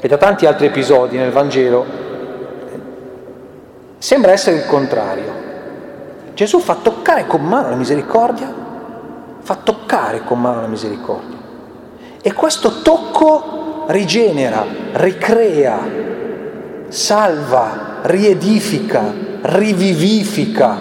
e 0.00 0.08
da 0.08 0.16
tanti 0.16 0.46
altri 0.46 0.66
episodi 0.66 1.16
nel 1.16 1.32
Vangelo, 1.32 1.84
sembra 3.98 4.30
essere 4.30 4.56
il 4.56 4.66
contrario. 4.66 5.44
Gesù 6.34 6.60
fa 6.60 6.76
toccare 6.80 7.26
con 7.26 7.42
mano 7.42 7.70
la 7.70 7.74
misericordia, 7.74 8.54
fa 9.40 9.56
toccare 9.56 10.22
con 10.22 10.40
mano 10.40 10.60
la 10.60 10.68
misericordia. 10.68 11.36
E 12.22 12.32
questo 12.32 12.82
tocco 12.82 13.86
rigenera, 13.88 14.64
ricrea, 14.92 15.78
salva, 16.96 17.98
riedifica, 18.04 19.12
rivivifica, 19.42 20.78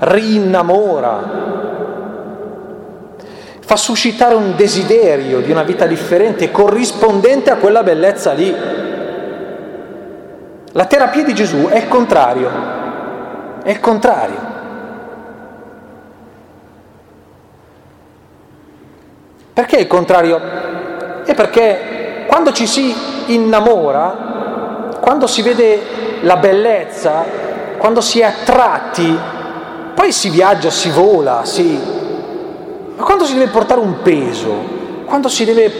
rinnamora, 0.00 1.36
fa 3.58 3.76
suscitare 3.76 4.34
un 4.34 4.54
desiderio 4.56 5.40
di 5.40 5.50
una 5.50 5.62
vita 5.62 5.86
differente, 5.86 6.50
corrispondente 6.50 7.50
a 7.50 7.56
quella 7.56 7.82
bellezza 7.82 8.32
lì. 8.32 8.54
La 10.72 10.84
terapia 10.84 11.24
di 11.24 11.34
Gesù 11.34 11.66
è 11.68 11.78
il 11.78 11.88
contrario, 11.88 12.50
è 13.62 13.70
il 13.70 13.80
contrario. 13.80 14.56
Perché 19.54 19.76
il 19.78 19.86
contrario? 19.86 20.40
È 21.24 21.34
perché 21.34 22.26
quando 22.26 22.52
ci 22.52 22.66
si 22.66 22.94
innamora, 23.28 24.28
quando 25.00 25.26
si 25.26 25.42
vede 25.42 25.80
la 26.22 26.36
bellezza, 26.36 27.24
quando 27.78 28.00
si 28.00 28.20
è 28.20 28.24
attratti, 28.24 29.18
poi 29.94 30.12
si 30.12 30.30
viaggia, 30.30 30.70
si 30.70 30.90
vola, 30.90 31.44
si, 31.44 31.80
ma 32.96 33.02
quando 33.02 33.24
si 33.24 33.34
deve 33.34 33.50
portare 33.50 33.80
un 33.80 34.02
peso, 34.02 34.76
quando 35.04 35.28
si 35.28 35.44
deve 35.44 35.72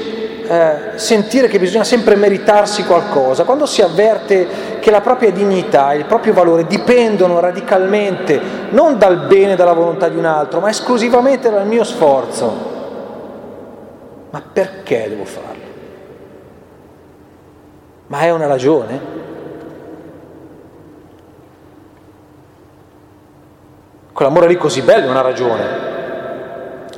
eh, 0.49 0.99
sentire 0.99 1.47
che 1.47 1.59
bisogna 1.59 1.85
sempre 1.85 2.17
meritarsi 2.17 2.85
qualcosa, 2.85 3.45
quando 3.45 3.67
si 3.67 3.83
avverte 3.83 4.79
che 4.81 4.91
la 4.91 5.03
propria 5.03 5.31
dignità 5.31 5.93
e 5.93 5.99
il 5.99 6.05
proprio 6.07 6.33
valore 6.33 6.67
dipendono 6.67 7.39
radicalmente 7.39 8.41
non 8.71 8.97
dal 8.97 9.27
bene 9.27 9.53
e 9.53 9.57
dalla 9.57 9.75
volontà 9.75 10.09
di 10.09 10.17
un 10.17 10.25
altro, 10.25 10.61
ma 10.61 10.71
esclusivamente 10.71 11.51
dal 11.51 11.67
mio 11.67 11.85
sforzo, 11.85 12.77
ma 14.31 14.43
perché 14.53 15.07
devo 15.09 15.25
farlo? 15.25 15.58
Ma 18.09 18.21
è 18.21 18.31
una 18.31 18.47
ragione? 18.47 19.17
Quell'amore 24.13 24.49
lì 24.49 24.57
così 24.57 24.83
bello 24.83 25.07
è 25.07 25.11
una 25.11 25.21
ragione. 25.21 25.87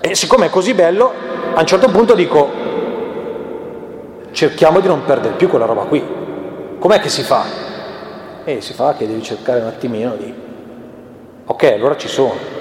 E 0.01 0.15
siccome 0.15 0.47
è 0.47 0.51
così 0.51 0.73
bello, 0.73 1.13
a 1.53 1.61
un 1.61 1.67
certo 1.67 1.91
punto 1.91 2.15
dico, 2.15 2.49
cerchiamo 4.31 4.81
di 4.81 4.87
non 4.87 5.05
perdere 5.05 5.35
più 5.35 5.49
quella 5.49 5.67
roba 5.67 5.83
qui. 5.83 6.03
Com'è 6.79 7.01
che 7.01 7.09
si 7.09 7.23
fa? 7.23 7.45
E 8.45 8.61
si 8.61 8.73
fa 8.73 8.95
che 8.95 9.07
devi 9.07 9.23
cercare 9.23 9.61
un 9.61 9.67
attimino 9.67 10.15
di... 10.17 10.33
Ok, 11.45 11.65
allora 11.65 11.97
ci 11.97 12.09
sono. 12.09 12.60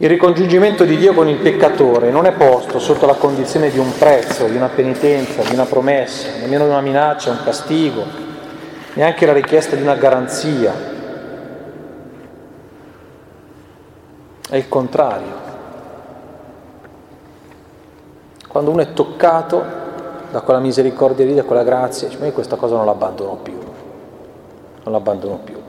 Il 0.00 0.08
ricongiungimento 0.08 0.84
di 0.84 0.96
Dio 0.96 1.12
con 1.12 1.28
il 1.28 1.38
peccatore 1.38 2.10
non 2.10 2.26
è 2.26 2.32
posto 2.32 2.78
sotto 2.78 3.04
la 3.06 3.14
condizione 3.14 3.70
di 3.70 3.78
un 3.78 3.96
prezzo, 3.98 4.46
di 4.46 4.56
una 4.56 4.68
penitenza, 4.68 5.42
di 5.42 5.54
una 5.54 5.64
promessa, 5.64 6.28
nemmeno 6.40 6.64
di 6.64 6.70
una 6.70 6.80
minaccia, 6.80 7.30
un 7.30 7.42
castigo, 7.42 8.04
neanche 8.94 9.26
la 9.26 9.32
richiesta 9.32 9.74
di 9.74 9.82
una 9.82 9.96
garanzia, 9.96 10.96
È 14.48 14.56
il 14.56 14.66
contrario. 14.66 15.46
Quando 18.48 18.70
uno 18.70 18.80
è 18.80 18.94
toccato 18.94 19.62
da 20.30 20.40
quella 20.40 20.58
misericordia 20.58 21.26
lì, 21.26 21.34
da 21.34 21.44
quella 21.44 21.62
grazia, 21.62 22.08
dice, 22.08 22.18
ma 22.18 22.26
io 22.26 22.32
questa 22.32 22.56
cosa 22.56 22.74
non 22.74 22.86
l'abbandono 22.86 23.36
più, 23.42 23.58
non 24.84 24.92
l'abbandono 24.92 25.40
più. 25.44 25.60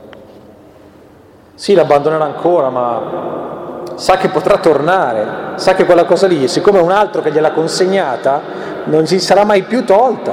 Sì, 1.54 1.74
l'abbandonerà 1.74 2.24
ancora, 2.24 2.70
ma 2.70 3.59
sa 3.94 4.16
che 4.16 4.28
potrà 4.28 4.58
tornare, 4.58 5.52
sa 5.56 5.74
che 5.74 5.84
quella 5.84 6.04
cosa 6.04 6.26
lì, 6.26 6.48
siccome 6.48 6.78
è 6.78 6.82
un 6.82 6.90
altro 6.90 7.20
che 7.22 7.30
gliel'ha 7.30 7.52
consegnata, 7.52 8.40
non 8.84 9.06
ci 9.06 9.20
sarà 9.20 9.44
mai 9.44 9.62
più 9.62 9.84
tolta, 9.84 10.32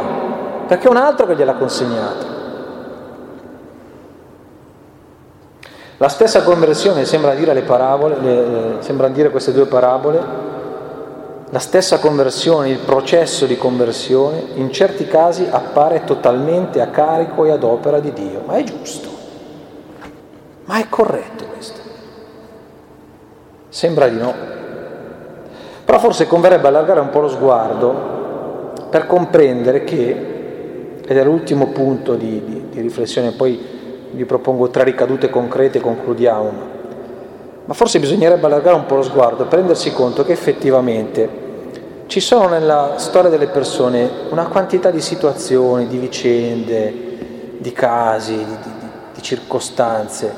perché 0.68 0.88
è 0.88 0.90
un 0.90 0.98
altro 0.98 1.26
che 1.26 1.36
gliel'ha 1.36 1.56
consegnata. 1.56 2.36
La 5.98 6.10
stessa 6.10 6.44
conversione 6.44 7.06
sembra 7.06 7.34
dire, 7.34 7.54
le 7.54 7.64
parabole, 7.64 8.18
le, 8.20 8.76
sembra 8.80 9.08
dire 9.08 9.32
queste 9.32 9.52
due 9.52 9.66
parabole, 9.66 10.22
la 11.50 11.60
stessa 11.60 11.98
conversione, 12.00 12.70
il 12.70 12.80
processo 12.80 13.46
di 13.46 13.58
conversione, 13.58 14.44
in 14.56 14.72
certi 14.72 15.08
casi 15.08 15.48
appare 15.50 16.04
totalmente 16.04 16.82
a 16.82 16.88
carico 16.88 17.46
e 17.46 17.52
ad 17.52 17.64
opera 17.64 18.00
di 18.00 18.14
Dio, 18.14 18.44
ma 18.46 18.56
è 18.56 18.64
giusto, 18.64 19.10
ma 20.66 20.80
è 20.80 20.88
corretto 20.88 21.46
questo. 21.46 21.87
Sembra 23.70 24.08
di 24.08 24.18
no. 24.18 24.34
Però 25.86 26.00
forse 26.00 26.28
converrebbe 26.28 26.68
allargare 26.68 27.00
un 27.00 27.10
po' 27.10 27.20
lo 27.20 27.30
sguardo 27.30 28.74
per 28.90 29.06
comprendere 29.06 29.84
che, 29.84 31.02
ed 31.06 31.18
è 31.18 31.24
l'ultimo 31.24 31.68
punto 31.68 32.16
di, 32.16 32.42
di, 32.46 32.66
di 32.70 32.82
riflessione, 32.82 33.32
poi 33.32 33.60
vi 34.12 34.26
propongo 34.26 34.70
tre 34.70 34.84
ricadute 34.84 35.30
concrete 35.30 35.78
e 35.78 35.82
concludiamo. 35.82 36.76
Ma 37.66 37.74
forse 37.74 38.00
bisognerebbe 38.00 38.46
allargare 38.46 38.76
un 38.76 38.86
po' 38.86 38.96
lo 38.96 39.04
sguardo 39.04 39.44
e 39.44 39.48
rendersi 39.50 39.92
conto 39.92 40.24
che 40.24 40.32
effettivamente 40.32 41.46
ci 42.08 42.22
sono 42.22 42.48
nella 42.48 42.94
storia 42.96 43.30
delle 43.30 43.48
persone 43.48 44.10
una 44.30 44.48
quantità 44.48 44.90
di 44.90 45.02
situazioni, 45.02 45.88
di 45.88 45.98
vicende, 45.98 46.94
di 47.58 47.74
casi, 47.74 48.38
di, 48.38 48.46
di, 48.46 48.70
di 49.14 49.22
circostanze, 49.22 50.34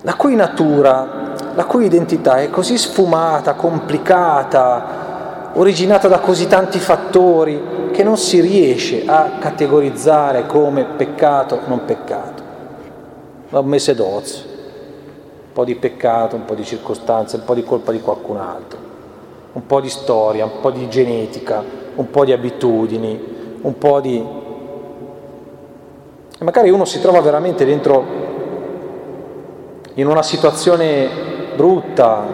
la 0.00 0.14
cui 0.14 0.34
natura, 0.34 1.34
la 1.54 1.64
cui 1.64 1.86
identità 1.86 2.38
è 2.38 2.50
così 2.50 2.78
sfumata, 2.78 3.54
complicata, 3.54 5.50
originata 5.54 6.08
da 6.08 6.20
così 6.20 6.46
tanti 6.46 6.78
fattori 6.78 7.90
che 7.92 8.02
non 8.02 8.16
si 8.16 8.40
riesce 8.40 9.02
a 9.06 9.32
categorizzare 9.38 10.46
come 10.46 10.84
peccato 10.84 11.56
o 11.56 11.60
non 11.66 11.84
peccato. 11.84 12.42
Un 13.50 13.66
mese 13.66 13.94
d'ozio, 13.94 14.44
un 14.46 15.52
po' 15.52 15.64
di 15.64 15.74
peccato, 15.74 16.36
un 16.36 16.44
po' 16.44 16.54
di 16.54 16.64
circostanze, 16.64 17.36
un 17.36 17.44
po' 17.44 17.54
di 17.54 17.64
colpa 17.64 17.90
di 17.90 18.00
qualcun 18.00 18.36
altro, 18.36 18.78
un 19.52 19.66
po' 19.66 19.80
di 19.80 19.88
storia, 19.88 20.44
un 20.44 20.60
po' 20.60 20.70
di 20.70 20.88
genetica, 20.88 21.62
un 21.96 22.10
po' 22.10 22.24
di 22.24 22.32
abitudini, 22.32 23.58
un 23.62 23.76
po' 23.76 24.00
di... 24.00 24.24
E 26.38 26.44
magari 26.44 26.70
uno 26.70 26.84
si 26.84 27.00
trova 27.00 27.20
veramente 27.20 27.64
dentro 27.64 28.18
in 29.94 30.06
una 30.06 30.22
situazione 30.22 31.29
brutta, 31.54 32.24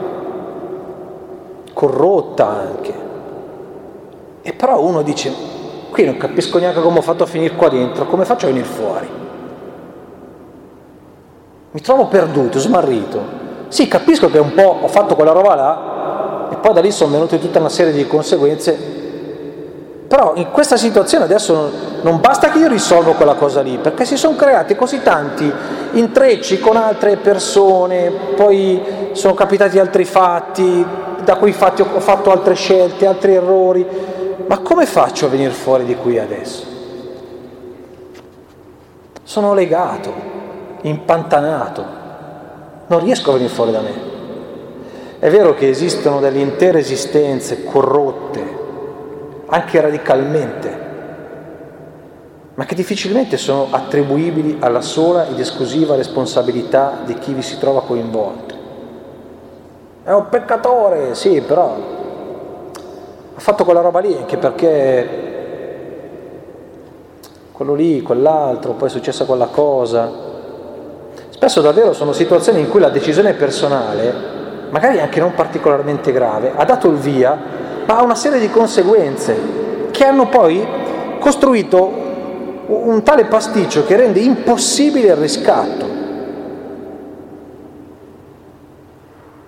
corrotta 1.72 2.46
anche. 2.46 2.94
E 4.42 4.52
però 4.52 4.80
uno 4.80 5.02
dice, 5.02 5.32
qui 5.90 6.04
non 6.04 6.16
capisco 6.16 6.58
neanche 6.58 6.80
come 6.80 6.98
ho 6.98 7.02
fatto 7.02 7.24
a 7.24 7.26
finire 7.26 7.54
qua 7.54 7.68
dentro, 7.68 8.06
come 8.06 8.24
faccio 8.24 8.46
a 8.46 8.48
venire 8.48 8.66
fuori? 8.66 9.08
Mi 11.72 11.80
trovo 11.80 12.06
perduto, 12.06 12.58
smarrito. 12.58 13.20
Sì, 13.68 13.88
capisco 13.88 14.30
che 14.30 14.38
un 14.38 14.54
po' 14.54 14.78
ho 14.82 14.88
fatto 14.88 15.14
quella 15.14 15.32
roba 15.32 15.54
là 15.54 16.48
e 16.50 16.56
poi 16.56 16.72
da 16.72 16.80
lì 16.80 16.90
sono 16.90 17.12
venute 17.12 17.38
tutta 17.38 17.58
una 17.58 17.68
serie 17.68 17.92
di 17.92 18.06
conseguenze 18.06 18.95
però 20.07 20.32
in 20.36 20.50
questa 20.50 20.76
situazione 20.76 21.24
adesso 21.24 21.70
non 22.02 22.20
basta 22.20 22.48
che 22.50 22.59
io 22.59 22.68
risolvo 22.68 23.12
quella 23.12 23.34
cosa 23.34 23.61
lì, 23.61 23.78
perché 23.78 24.04
si 24.04 24.16
sono 24.16 24.36
creati 24.36 24.76
così 24.76 25.02
tanti 25.02 25.52
intrecci 25.92 26.61
con 26.61 26.76
altre 26.76 27.16
persone, 27.16 28.11
poi 28.36 29.11
sono 29.12 29.34
capitati 29.34 29.78
altri 29.78 30.04
fatti, 30.04 30.86
da 31.24 31.36
quei 31.36 31.52
fatti 31.52 31.82
ho 31.82 32.00
fatto 32.00 32.30
altre 32.30 32.54
scelte, 32.54 33.07
altri 33.07 33.34
errori. 33.34 33.86
Ma 34.46 34.59
come 34.59 34.86
faccio 34.86 35.26
a 35.26 35.28
venire 35.28 35.50
fuori 35.50 35.84
di 35.84 35.96
qui 35.96 36.18
adesso? 36.18 36.64
Sono 39.24 39.54
legato, 39.54 40.12
impantanato, 40.82 41.84
non 42.86 43.00
riesco 43.00 43.30
a 43.30 43.32
venire 43.32 43.52
fuori 43.52 43.72
da 43.72 43.80
me. 43.80 44.14
È 45.18 45.28
vero 45.30 45.54
che 45.54 45.68
esistono 45.68 46.20
delle 46.20 46.38
intere 46.38 46.78
esistenze 46.78 47.64
corrotte, 47.64 48.55
anche 49.47 49.80
radicalmente, 49.80 50.84
ma 52.55 52.64
che 52.64 52.74
difficilmente 52.74 53.36
sono 53.36 53.68
attribuibili 53.70 54.57
alla 54.61 54.80
sola 54.80 55.26
ed 55.26 55.38
esclusiva 55.38 55.94
responsabilità 55.94 56.99
di 57.05 57.14
chi 57.14 57.32
vi 57.32 57.42
si 57.42 57.59
trova 57.59 57.82
coinvolto. 57.82 58.55
È 60.03 60.12
un 60.12 60.28
peccatore, 60.28 61.14
sì, 61.14 61.40
però 61.40 61.76
ha 63.34 63.40
fatto 63.40 63.64
quella 63.64 63.80
roba 63.80 64.01
lì 64.01 64.16
anche 64.16 64.36
perché 64.36 65.24
quello 67.53 67.74
lì, 67.74 68.03
quell'altro, 68.03 68.72
poi 68.72 68.88
è 68.88 68.90
successa 68.90 69.24
quella 69.24 69.47
cosa. 69.47 70.24
Spesso 71.30 71.61
davvero 71.61 71.92
sono 71.92 72.12
situazioni 72.12 72.61
in 72.61 72.68
cui 72.68 72.80
la 72.80 72.88
decisione 72.88 73.32
personale, 73.32 74.14
magari 74.70 75.01
anche 75.01 75.20
non 75.20 75.34
particolarmente 75.34 76.12
grave, 76.12 76.53
ha 76.55 76.64
dato 76.64 76.88
il 76.88 76.97
via 76.97 77.38
ma 77.87 77.99
ha 77.99 78.03
una 78.03 78.14
serie 78.14 78.41
di 78.41 78.51
conseguenze 78.51 79.89
che 79.93 80.05
hanno 80.05 80.28
poi 80.28 80.66
costruito 81.18 82.05
un 82.66 83.03
tale 83.05 83.26
pasticcio 83.26 83.84
che 83.84 83.97
rende 83.97 84.20
impossibile 84.20 85.09
il 85.09 85.16
riscatto. 85.16 85.95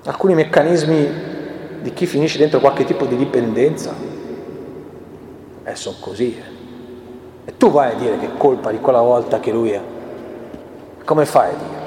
Alcuni 0.04 0.34
meccanismi 0.34 1.10
di 1.82 1.92
chi 1.92 2.06
finisce 2.06 2.38
dentro 2.38 2.60
qualche 2.60 2.84
tipo 2.84 3.04
di 3.04 3.16
dipendenza, 3.16 3.92
eh, 5.64 5.74
sono 5.74 5.96
così. 6.00 6.36
Eh. 6.36 7.50
E 7.50 7.56
tu 7.56 7.70
vai 7.70 7.92
a 7.92 7.94
dire 7.94 8.18
che 8.18 8.26
è 8.26 8.36
colpa 8.36 8.70
di 8.70 8.78
quella 8.78 9.00
volta 9.00 9.40
che 9.40 9.50
lui 9.50 9.70
è. 9.70 9.80
Come 11.04 11.24
fai 11.26 11.50
a 11.50 11.54
dire? 11.54 11.86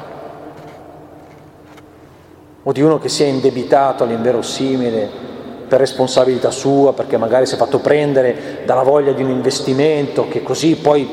O 2.64 2.72
di 2.72 2.82
uno 2.82 2.99
che 2.99 3.10
si 3.10 3.24
è 3.24 3.28
indebitato 3.28 4.04
all'inverosimile 4.04 5.30
per 5.72 5.80
responsabilità 5.80 6.51
sua, 6.51 6.91
perché 6.91 7.15
magari 7.15 7.45
si 7.45 7.53
è 7.53 7.57
fatto 7.57 7.80
prendere 7.80 8.63
dalla 8.65 8.84
voglia 8.84 9.13
di 9.13 9.24
un 9.24 9.30
investimento, 9.30 10.28
che 10.28 10.43
così 10.43 10.76
poi 10.76 11.09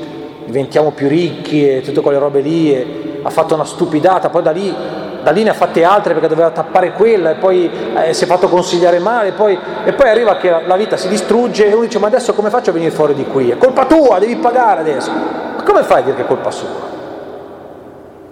diventiamo 0.46 0.90
più 0.90 1.06
ricchi 1.06 1.64
e 1.64 1.80
tutte 1.80 2.00
quelle 2.00 2.18
robe 2.18 2.40
lì, 2.40 2.74
e 2.74 3.20
ha 3.22 3.30
fatto 3.30 3.54
una 3.54 3.64
stupidata, 3.64 4.30
poi 4.30 4.42
da 4.42 4.50
lì, 4.50 4.74
da 5.22 5.30
lì 5.30 5.44
ne 5.44 5.50
ha 5.50 5.54
fatte 5.54 5.84
altre 5.84 6.12
perché 6.12 6.26
doveva 6.26 6.50
tappare 6.50 6.90
quella 6.90 7.30
e 7.30 7.34
poi 7.34 7.70
eh, 7.94 8.12
si 8.12 8.24
è 8.24 8.26
fatto 8.26 8.48
consigliare 8.48 8.98
male, 8.98 9.28
e 9.28 9.32
poi, 9.32 9.56
e 9.84 9.92
poi 9.92 10.08
arriva 10.08 10.38
che 10.38 10.50
la, 10.66 10.76
vita 10.76 10.96
si 10.96 11.06
distrugge 11.06 11.66
e 11.66 11.72
uno 11.72 11.82
dice 11.82 12.00
ma 12.00 12.08
adesso 12.08 12.34
come 12.34 12.50
faccio 12.50 12.70
a 12.70 12.72
venire 12.72 12.90
fuori 12.90 13.14
di 13.14 13.26
qui? 13.26 13.50
È 13.50 13.58
colpa 13.58 13.86
tua, 13.86 14.18
devi 14.18 14.34
pagare 14.38 14.80
adesso. 14.80 15.12
Ma 15.12 15.62
come 15.62 15.84
fai 15.84 16.00
a 16.00 16.02
dire 16.02 16.16
che 16.16 16.22
è 16.22 16.26
colpa 16.26 16.50
sua? 16.50 16.96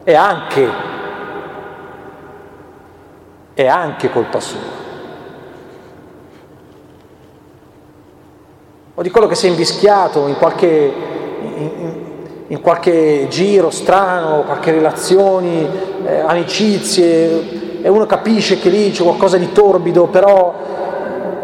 E 0.02 0.12
anche, 0.12 0.68
è 3.54 3.66
anche 3.68 4.10
colpa 4.10 4.40
sua. 4.40 4.85
O 8.98 9.02
di 9.02 9.10
quello 9.10 9.26
che 9.26 9.34
si 9.34 9.46
è 9.46 9.50
invischiato 9.50 10.26
in 10.26 10.38
qualche, 10.38 10.92
in, 11.42 11.92
in 12.46 12.60
qualche 12.62 13.26
giro 13.28 13.68
strano, 13.68 14.42
qualche 14.44 14.72
relazione, 14.72 15.68
eh, 16.06 16.20
amicizie, 16.20 17.82
e 17.82 17.88
uno 17.90 18.06
capisce 18.06 18.58
che 18.58 18.70
lì 18.70 18.90
c'è 18.90 19.02
qualcosa 19.02 19.36
di 19.36 19.52
torbido, 19.52 20.06
però 20.06 20.54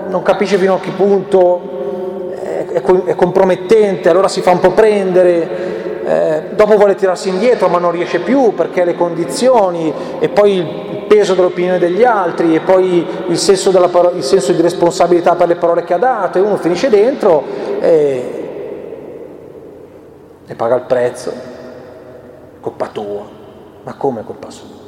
non 0.09 0.23
capisce 0.23 0.57
fino 0.57 0.77
a 0.77 0.81
che 0.81 0.93
punto 0.93 2.31
è, 2.43 2.69
è, 2.73 2.83
è 2.83 3.15
compromettente, 3.15 4.09
allora 4.09 4.29
si 4.29 4.41
fa 4.41 4.53
un 4.53 4.61
po' 4.61 4.71
prendere, 4.71 5.71
eh, 6.07 6.43
dopo 6.55 6.77
vuole 6.77 6.95
tirarsi 6.95 7.29
indietro 7.29 7.69
ma 7.69 7.79
non 7.79 7.91
riesce 7.91 8.21
più 8.21 8.55
perché 8.55 8.83
le 8.85 8.95
condizioni 8.95 9.93
e 10.19 10.29
poi 10.31 10.53
il 10.57 11.02
peso 11.13 11.35
dell'opinione 11.35 11.79
degli 11.79 12.05
altri 12.05 12.55
e 12.55 12.61
poi 12.61 13.07
il 13.27 13.37
senso, 13.37 13.71
della, 13.71 13.91
il 14.15 14.23
senso 14.23 14.53
di 14.53 14.63
responsabilità 14.63 15.35
per 15.35 15.47
le 15.47 15.57
parole 15.57 15.85
che 15.85 15.93
ha 15.93 15.99
dato 15.99 16.39
e 16.39 16.41
uno 16.41 16.57
finisce 16.57 16.89
dentro 16.89 17.45
e, 17.81 18.49
e 20.47 20.55
paga 20.55 20.77
il 20.77 20.83
prezzo, 20.83 21.31
colpa 22.61 22.89
tua, 22.89 23.29
ma 23.83 23.93
come 23.93 24.25
colpa 24.25 24.49
sua? 24.49 24.81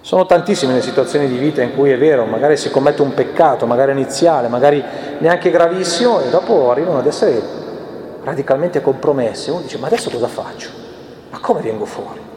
Sono 0.00 0.24
tantissime 0.24 0.72
le 0.72 0.80
situazioni 0.80 1.28
di 1.28 1.36
vita 1.36 1.60
in 1.60 1.74
cui 1.74 1.90
è 1.90 1.98
vero, 1.98 2.24
magari 2.24 2.56
si 2.56 2.70
commette 2.70 3.02
un 3.02 3.12
peccato, 3.12 3.66
magari 3.66 3.92
iniziale, 3.92 4.48
magari 4.48 4.82
neanche 5.18 5.50
gravissimo, 5.50 6.22
e 6.22 6.30
dopo 6.30 6.70
arrivano 6.70 6.98
ad 6.98 7.06
essere 7.06 7.42
radicalmente 8.22 8.80
compromesse, 8.80 9.50
uno 9.50 9.60
dice 9.60 9.76
ma 9.76 9.86
adesso 9.86 10.08
cosa 10.08 10.28
faccio? 10.28 10.70
Ma 11.28 11.38
come 11.40 11.60
vengo 11.60 11.84
fuori? 11.84 12.32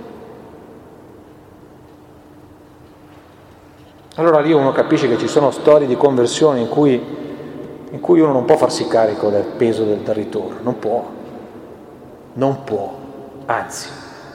Allora 4.18 4.40
lì 4.40 4.52
uno 4.52 4.72
capisce 4.72 5.08
che 5.08 5.20
ci 5.20 5.28
sono 5.28 5.52
storie 5.52 5.86
di 5.86 5.96
conversione 5.96 6.60
in 6.60 6.70
cui, 6.70 7.00
in 7.92 8.00
cui 8.00 8.20
uno 8.20 8.32
non 8.32 8.46
può 8.46 8.58
farsi 8.58 8.88
carico 8.88 9.30
del 9.30 9.44
peso 9.44 9.84
del, 9.84 10.00
del 10.00 10.16
ritorno, 10.16 10.58
non 10.64 10.80
può, 10.80 11.06
non 12.34 12.64
può, 12.64 12.94
anzi 13.46 13.90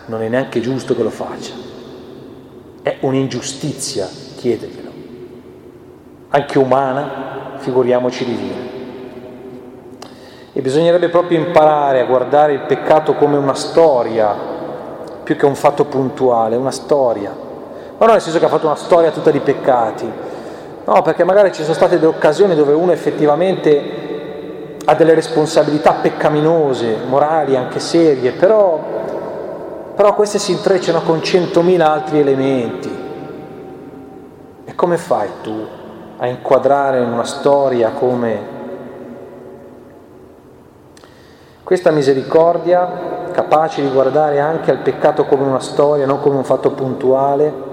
non 0.07 0.23
è 0.23 0.29
neanche 0.29 0.61
giusto 0.61 0.95
che 0.95 1.03
lo 1.03 1.11
faccia, 1.11 1.53
è 2.81 2.99
un'ingiustizia 3.01 4.09
chiederglielo, 4.37 4.91
anche 6.29 6.59
umana, 6.61 7.57
figuriamoci 7.57 8.25
divina. 8.25 8.71
E 10.53 10.61
bisognerebbe 10.61 11.09
proprio 11.09 11.39
imparare 11.39 11.99
a 11.99 12.05
guardare 12.05 12.53
il 12.53 12.61
peccato 12.61 13.15
come 13.15 13.37
una 13.37 13.55
storia, 13.55 14.33
più 15.25 15.35
che 15.35 15.45
un 15.45 15.57
fatto 15.57 15.87
puntuale, 15.87 16.55
una 16.55 16.71
storia. 16.71 17.51
Ma 18.03 18.09
non 18.09 18.17
nel 18.17 18.25
senso 18.25 18.41
che 18.41 18.47
ha 18.47 18.49
fatto 18.49 18.67
una 18.67 18.75
storia 18.75 19.13
tutta 19.13 19.31
di 19.31 19.39
peccati, 19.39 20.11
no, 20.87 21.03
perché 21.03 21.23
magari 21.23 21.53
ci 21.53 21.63
sono 21.63 21.73
state 21.73 22.01
delle 22.01 22.09
occasioni 22.09 22.57
dove 22.57 22.73
uno 22.73 22.91
effettivamente 22.91 24.81
ha 24.85 24.95
delle 24.97 25.15
responsabilità 25.15 25.93
peccaminose, 25.93 26.97
morali, 27.07 27.55
anche 27.55 27.79
serie, 27.79 28.33
però, 28.33 28.81
però 29.95 30.15
queste 30.17 30.41
si 30.41 30.51
intrecciano 30.51 31.03
con 31.03 31.23
centomila 31.23 31.93
altri 31.93 32.19
elementi. 32.19 32.91
E 34.65 34.75
come 34.75 34.97
fai 34.97 35.29
tu 35.41 35.65
a 36.17 36.27
inquadrare 36.27 37.03
in 37.03 37.13
una 37.13 37.25
storia 37.25 37.91
come 37.91 38.51
Questa 41.63 41.93
misericordia, 41.93 43.31
capace 43.31 43.81
di 43.81 43.89
guardare 43.91 44.41
anche 44.41 44.73
al 44.73 44.79
peccato 44.79 45.25
come 45.25 45.45
una 45.45 45.61
storia, 45.61 46.05
non 46.05 46.19
come 46.19 46.35
un 46.35 46.45
fatto 46.45 46.73
puntuale, 46.73 47.71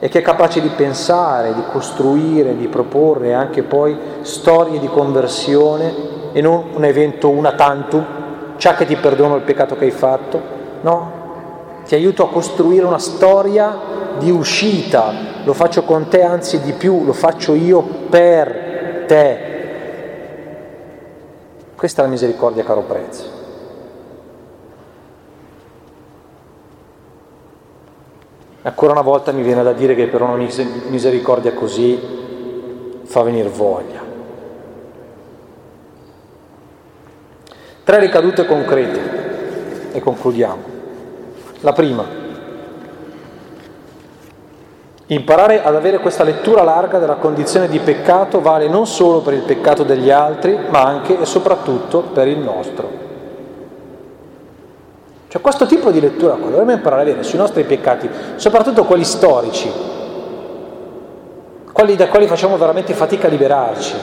e 0.00 0.08
che 0.08 0.20
è 0.20 0.22
capace 0.22 0.60
di 0.60 0.68
pensare, 0.68 1.54
di 1.54 1.62
costruire, 1.72 2.56
di 2.56 2.68
proporre 2.68 3.34
anche 3.34 3.62
poi 3.62 3.98
storie 4.20 4.78
di 4.78 4.86
conversione 4.86 5.92
e 6.32 6.40
non 6.40 6.70
un 6.74 6.84
evento 6.84 7.30
una 7.30 7.52
tantum, 7.52 8.04
ciò 8.56 8.74
che 8.74 8.86
ti 8.86 8.96
perdono 8.96 9.36
il 9.36 9.42
peccato 9.42 9.76
che 9.76 9.86
hai 9.86 9.90
fatto, 9.90 10.40
no? 10.82 11.16
Ti 11.84 11.94
aiuto 11.94 12.24
a 12.24 12.28
costruire 12.28 12.84
una 12.84 12.98
storia 12.98 13.76
di 14.18 14.30
uscita, 14.30 15.12
lo 15.42 15.52
faccio 15.54 15.84
con 15.84 16.08
te, 16.08 16.22
anzi 16.22 16.60
di 16.60 16.72
più, 16.72 17.04
lo 17.04 17.12
faccio 17.12 17.54
io 17.54 17.82
per 18.08 19.04
te. 19.06 19.46
Questa 21.74 22.02
è 22.02 22.04
la 22.04 22.10
misericordia 22.10 22.62
caro 22.62 22.82
prezzo. 22.82 23.37
Ancora 28.68 28.92
una 28.92 29.00
volta 29.00 29.32
mi 29.32 29.40
viene 29.40 29.62
da 29.62 29.72
dire 29.72 29.94
che 29.94 30.08
per 30.08 30.20
una 30.20 30.34
misericordia 30.34 31.54
così 31.54 31.98
fa 33.02 33.22
venire 33.22 33.48
voglia. 33.48 34.02
Tre 37.82 37.98
ricadute 37.98 38.44
concrete 38.44 39.90
e 39.92 40.00
concludiamo. 40.00 40.62
La 41.60 41.72
prima, 41.72 42.04
imparare 45.06 45.62
ad 45.62 45.74
avere 45.74 46.00
questa 46.00 46.22
lettura 46.22 46.62
larga 46.62 46.98
della 46.98 47.16
condizione 47.16 47.68
di 47.68 47.78
peccato 47.78 48.42
vale 48.42 48.68
non 48.68 48.86
solo 48.86 49.20
per 49.20 49.32
il 49.32 49.44
peccato 49.44 49.82
degli 49.82 50.10
altri, 50.10 50.58
ma 50.68 50.84
anche 50.84 51.18
e 51.18 51.24
soprattutto 51.24 52.02
per 52.02 52.28
il 52.28 52.38
nostro. 52.38 53.07
Cioè 55.28 55.42
questo 55.42 55.66
tipo 55.66 55.90
di 55.90 56.00
lettura 56.00 56.34
qua 56.36 56.48
dovremmo 56.48 56.72
imparare 56.72 57.02
a 57.02 57.04
avere 57.04 57.22
sui 57.22 57.36
nostri 57.36 57.62
peccati, 57.64 58.08
soprattutto 58.36 58.84
quelli 58.84 59.04
storici, 59.04 59.70
quelli 61.70 61.96
da 61.96 62.08
quali 62.08 62.26
facciamo 62.26 62.56
veramente 62.56 62.94
fatica 62.94 63.26
a 63.26 63.30
liberarci, 63.30 63.94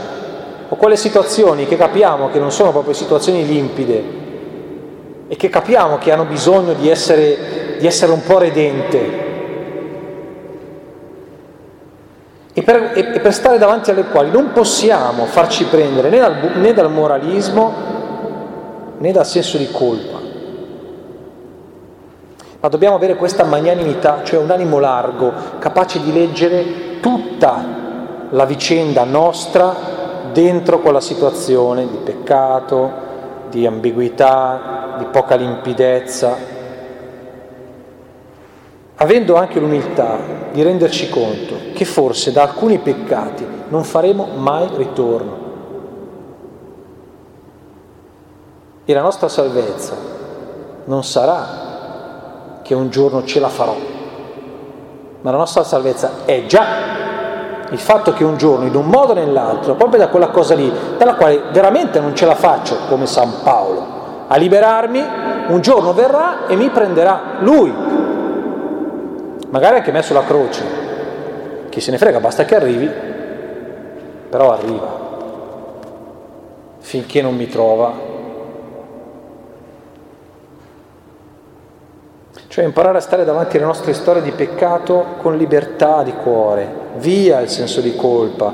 o 0.69 0.76
quelle 0.76 0.95
situazioni 0.95 1.65
che 1.65 1.78
capiamo 1.78 2.30
che 2.30 2.38
non 2.38 2.51
sono 2.51 2.71
proprio 2.71 2.93
situazioni 2.93 3.43
limpide 3.43 4.03
e 5.28 5.36
che 5.36 5.49
capiamo 5.49 5.97
che 5.97 6.11
hanno 6.11 6.26
bisogno 6.26 6.73
di 6.73 6.91
essere, 6.91 7.78
di 7.80 7.88
essere 7.88 8.11
un 8.11 8.21
po' 8.21 8.38
redente. 8.38 9.23
E 12.53 12.61
per, 12.61 12.91
e 12.93 13.19
per, 13.19 13.34
stare 13.34 13.57
davanti 13.57 13.89
alle 13.89 14.05
quali 14.05 14.30
non 14.30 14.51
possiamo 14.53 15.26
farci 15.26 15.65
prendere 15.65 16.09
né 16.09 16.19
dal, 16.19 16.51
né 16.55 16.71
dal 16.71 16.89
moralismo 16.89 17.73
né 18.99 19.11
dal 19.11 19.26
senso 19.26 19.57
di 19.57 19.69
colpa 19.71 20.14
ma 22.66 22.72
dobbiamo 22.72 22.95
avere 22.95 23.16
questa 23.16 23.43
magnanimità, 23.43 24.24
cioè 24.24 24.39
un 24.39 24.49
animo 24.49 24.80
largo, 24.80 25.32
capace 25.59 26.01
di 26.01 26.11
leggere 26.11 26.99
tutta 26.99 27.63
la 28.32 28.45
vicenda 28.45 29.03
nostra 29.03 29.72
dentro 30.34 30.80
quella 30.80 30.99
situazione 30.99 31.88
di 31.88 31.97
peccato, 31.97 32.91
di 33.51 33.68
ambiguità, 33.68 34.95
di 34.97 35.05
poca 35.11 35.36
limpidezza, 35.36 36.36
avendo 38.95 39.36
anche 39.36 39.59
l'umiltà 39.59 40.18
di 40.51 40.63
renderci 40.63 41.07
conto 41.09 41.55
che 41.76 41.86
forse 41.86 42.32
da 42.32 42.41
alcuni 42.41 42.80
peccati 42.80 43.45
non 43.68 43.84
faremo 43.84 44.26
mai 44.38 44.68
ritorno. 44.76 45.38
E 48.86 48.91
la 48.91 49.01
nostra 49.01 49.28
salvezza 49.28 49.93
non 50.86 51.03
sarà 51.03 51.64
che 52.66 52.74
un 52.74 52.89
giorno 52.89 53.24
ce 53.26 53.39
la 53.39 53.47
farò, 53.47 53.76
ma 55.22 55.30
la 55.30 55.38
nostra 55.38 55.63
salvezza 55.63 56.26
è 56.26 56.47
già 56.47 56.66
il 57.70 57.78
fatto 57.78 58.11
che 58.13 58.24
un 58.24 58.38
giorno, 58.38 58.66
in 58.66 58.74
un 58.74 58.88
modo 58.88 59.11
o 59.11 59.13
nell'altro, 59.13 59.76
proprio 59.76 59.99
da 59.99 60.07
quella 60.07 60.30
cosa 60.30 60.55
lì, 60.55 60.74
dalla 60.97 61.13
quale 61.13 61.43
veramente 61.51 61.99
non 61.99 62.16
ce 62.16 62.26
la 62.26 62.34
faccio, 62.34 62.76
come 62.89 63.05
San 63.05 63.43
Paolo, 63.43 64.26
a 64.26 64.36
liberarmi, 64.38 65.03
un 65.49 65.61
giorno 65.61 65.93
verrà 65.93 66.47
e 66.47 66.55
mi 66.55 66.70
prenderà 66.70 67.36
lui, 67.41 67.72
magari 69.49 69.76
anche 69.76 69.91
me 69.91 70.01
sulla 70.01 70.24
croce, 70.24 70.63
chi 71.70 71.80
se 71.80 71.91
ne 71.91 71.99
frega, 71.99 72.20
basta 72.20 72.45
che 72.45 72.55
arrivi, 72.55 72.89
però 74.28 74.53
arriva, 74.53 74.88
finché 76.80 77.22
non 77.22 77.36
mi 77.36 77.47
trova 77.47 78.13
Cioè 82.56 82.64
imparare 82.64 82.99
a 82.99 83.01
stare 83.01 83.26
davanti 83.26 83.58
alle 83.58 83.66
nostre 83.66 83.91
storie 83.91 84.22
di 84.22 84.32
peccato 84.32 85.18
con 85.18 85.36
libertà 85.36 86.03
di 86.03 86.14
cuore, 86.14 86.93
via 86.99 87.41
il 87.41 87.49
senso 87.49 87.82
di 87.82 87.97
colpa, 87.97 88.53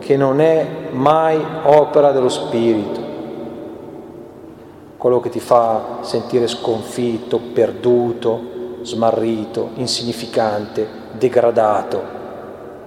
che 0.00 0.16
non 0.16 0.40
è 0.40 0.66
mai 0.92 1.38
opera 1.64 2.12
dello 2.12 2.30
Spirito, 2.30 3.00
quello 4.96 5.20
che 5.20 5.28
ti 5.28 5.38
fa 5.38 5.98
sentire 6.00 6.46
sconfitto, 6.46 7.38
perduto, 7.52 8.40
smarrito, 8.80 9.72
insignificante, 9.74 10.88
degradato, 11.18 12.02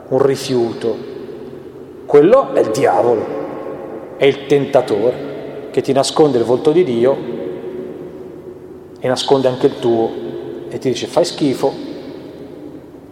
un 0.08 0.20
rifiuto. 0.20 0.98
Quello 2.08 2.54
è 2.56 2.62
il 2.62 2.72
diavolo, 2.72 3.26
è 4.18 4.26
il 4.26 4.48
tentatore 4.48 5.68
che 5.70 5.82
ti 5.82 5.94
nasconde 5.94 6.40
il 6.40 6.44
volto 6.44 6.72
di 6.72 6.84
Dio 6.84 7.16
e 9.00 9.08
nasconde 9.08 9.48
anche 9.48 9.68
il 9.68 9.78
tuo 9.78 10.25
e 10.76 10.78
ti 10.78 10.90
dice 10.90 11.08
fai 11.08 11.24
schifo 11.24 11.74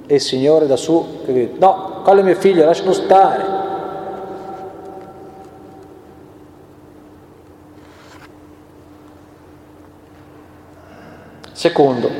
e 0.06 0.16
il 0.16 0.20
Signore 0.20 0.68
da 0.68 0.76
su 0.76 1.22
che 1.26 1.32
dice 1.32 1.52
no, 1.60 2.02
quello 2.04 2.20
è 2.20 2.24
mio 2.24 2.36
figlio, 2.36 2.66
lascialo 2.66 2.92
stare. 2.92 3.62
Secondo, 11.54 12.12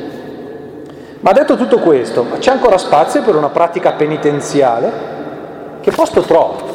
ma 1.20 1.32
detto 1.32 1.56
tutto 1.56 1.78
questo, 1.78 2.24
c'è 2.38 2.52
ancora 2.52 2.78
spazio 2.78 3.20
per 3.20 3.36
una 3.36 3.50
pratica 3.50 3.92
penitenziale? 3.92 4.92
Che 5.82 5.90
posto 5.90 6.22
trovo? 6.22 6.72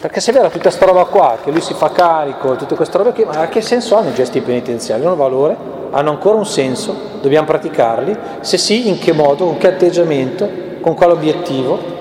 Perché 0.00 0.18
se 0.18 0.32
vera 0.32 0.48
tutta 0.48 0.62
questa 0.62 0.86
roba 0.86 1.04
qua, 1.04 1.38
che 1.40 1.52
lui 1.52 1.60
si 1.60 1.74
fa 1.74 1.92
carico, 1.92 2.56
tutte 2.56 2.74
queste 2.74 2.98
robe 2.98 3.12
qui, 3.12 3.24
ma 3.24 3.46
che 3.46 3.60
senso 3.60 3.94
hanno 3.94 4.08
i 4.08 4.14
gesti 4.14 4.40
penitenziali? 4.40 5.04
Hanno 5.04 5.14
valore? 5.14 5.77
Hanno 5.90 6.10
ancora 6.10 6.36
un 6.36 6.46
senso, 6.46 6.94
dobbiamo 7.20 7.46
praticarli, 7.46 8.16
se 8.40 8.58
sì, 8.58 8.88
in 8.88 8.98
che 8.98 9.12
modo, 9.12 9.44
con 9.44 9.58
che 9.58 9.68
atteggiamento, 9.68 10.48
con 10.80 10.94
quale 10.94 11.12
obiettivo. 11.12 11.96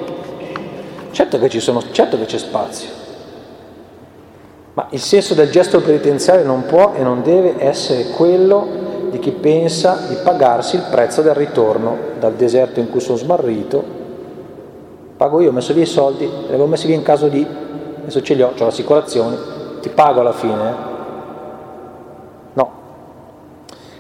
Certo 1.12 1.40
che, 1.40 1.60
sono, 1.60 1.82
certo 1.92 2.18
che 2.18 2.26
c'è 2.26 2.38
spazio, 2.38 2.90
ma 4.74 4.88
il 4.92 5.00
senso 5.00 5.34
del 5.34 5.50
gesto 5.50 5.82
penitenziale 5.82 6.44
non 6.44 6.66
può 6.66 6.94
e 6.96 7.02
non 7.02 7.24
deve 7.24 7.56
essere 7.58 8.10
quello 8.10 8.86
di 9.10 9.18
chi 9.18 9.32
pensa 9.32 10.06
di 10.08 10.16
pagarsi 10.24 10.76
il 10.76 10.86
prezzo 10.92 11.22
del 11.24 11.34
ritorno 11.34 11.98
dal 12.20 12.34
deserto 12.34 12.80
in 12.80 12.90
cui 12.90 13.00
sono 13.00 13.18
smarrito. 13.18 13.96
Pago 15.18 15.42
io, 15.42 15.50
ho 15.50 15.54
messo 15.54 15.74
via 15.74 15.84
i 15.84 15.88
soldi, 15.88 16.28
li 16.28 16.48
avevo 16.50 16.68
messi 16.68 16.86
via 16.86 16.96
in 16.96 17.02
caso 17.02 17.28
di, 17.28 17.44
adesso 18.02 18.22
ce 18.22 18.36
li 18.36 18.44
ho, 18.44 18.54
ho 18.56 18.64
l'assicurazione, 18.64 19.38
ti 19.82 19.90
pago 19.90 20.20
alla 20.20 20.34
fine. 20.34 20.70
Eh? 20.70 20.97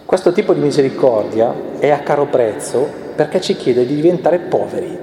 Questo 0.07 0.31
tipo 0.31 0.53
di 0.53 0.61
misericordia 0.61 1.53
è 1.79 1.89
a 1.89 1.99
caro 1.99 2.27
prezzo 2.27 2.87
perché 3.13 3.41
ci 3.41 3.57
chiede 3.57 3.85
di 3.85 3.95
diventare 3.95 4.39
poveri, 4.39 4.97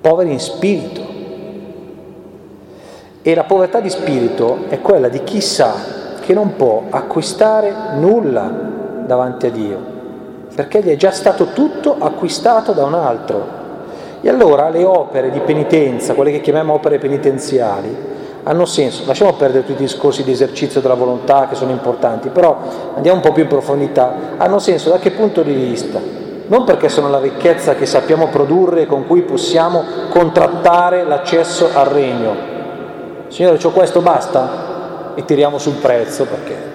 poveri 0.00 0.30
in 0.30 0.38
spirito. 0.38 1.02
E 3.22 3.34
la 3.34 3.42
povertà 3.42 3.80
di 3.80 3.90
spirito 3.90 4.66
è 4.68 4.80
quella 4.80 5.08
di 5.08 5.24
chi 5.24 5.40
sa 5.40 5.74
che 6.20 6.32
non 6.32 6.54
può 6.54 6.84
acquistare 6.90 7.74
nulla 7.96 9.02
davanti 9.04 9.46
a 9.46 9.50
Dio, 9.50 9.78
perché 10.54 10.80
gli 10.80 10.90
è 10.90 10.96
già 10.96 11.10
stato 11.10 11.46
tutto 11.46 11.96
acquistato 11.98 12.70
da 12.70 12.84
un 12.84 12.94
altro. 12.94 13.46
E 14.20 14.28
allora 14.28 14.68
le 14.68 14.84
opere 14.84 15.32
di 15.32 15.40
penitenza, 15.40 16.14
quelle 16.14 16.30
che 16.30 16.40
chiamiamo 16.40 16.74
opere 16.74 16.98
penitenziali, 16.98 18.13
hanno 18.44 18.64
senso. 18.66 19.02
Lasciamo 19.06 19.32
perdere 19.34 19.64
tutti 19.64 19.82
i 19.82 19.86
discorsi 19.86 20.22
di 20.22 20.32
esercizio 20.32 20.80
della 20.80 20.94
volontà 20.94 21.48
che 21.48 21.54
sono 21.54 21.70
importanti, 21.70 22.28
però 22.28 22.56
andiamo 22.94 23.16
un 23.16 23.22
po' 23.22 23.32
più 23.32 23.42
in 23.42 23.48
profondità. 23.48 24.14
Hanno 24.36 24.58
senso 24.58 24.90
da 24.90 24.98
che 24.98 25.10
punto 25.10 25.42
di 25.42 25.52
vista? 25.52 26.00
Non 26.46 26.64
perché 26.64 26.90
sono 26.90 27.08
la 27.08 27.20
ricchezza 27.20 27.74
che 27.74 27.86
sappiamo 27.86 28.28
produrre 28.28 28.82
e 28.82 28.86
con 28.86 29.06
cui 29.06 29.22
possiamo 29.22 29.82
contrattare 30.10 31.04
l'accesso 31.04 31.70
al 31.72 31.86
regno. 31.86 32.52
Signore, 33.28 33.56
c'ho 33.56 33.70
questo, 33.70 34.00
basta? 34.00 35.12
E 35.14 35.24
tiriamo 35.24 35.58
sul 35.58 35.74
prezzo 35.74 36.26
perché... 36.26 36.72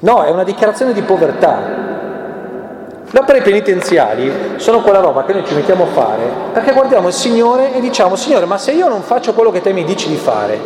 No, 0.00 0.22
è 0.22 0.30
una 0.30 0.44
dichiarazione 0.44 0.92
di 0.92 1.02
povertà. 1.02 1.83
Le 3.14 3.20
opere 3.20 3.42
penitenziali 3.42 4.54
sono 4.56 4.80
quella 4.80 4.98
roba 4.98 5.22
che 5.22 5.32
noi 5.32 5.44
ci 5.46 5.54
mettiamo 5.54 5.84
a 5.84 5.86
fare 5.86 6.28
perché 6.52 6.72
guardiamo 6.72 7.06
il 7.06 7.14
Signore 7.14 7.72
e 7.72 7.78
diciamo, 7.78 8.16
Signore, 8.16 8.44
ma 8.44 8.58
se 8.58 8.72
io 8.72 8.88
non 8.88 9.02
faccio 9.02 9.34
quello 9.34 9.52
che 9.52 9.60
te 9.60 9.72
mi 9.72 9.84
dici 9.84 10.08
di 10.08 10.16
fare, 10.16 10.58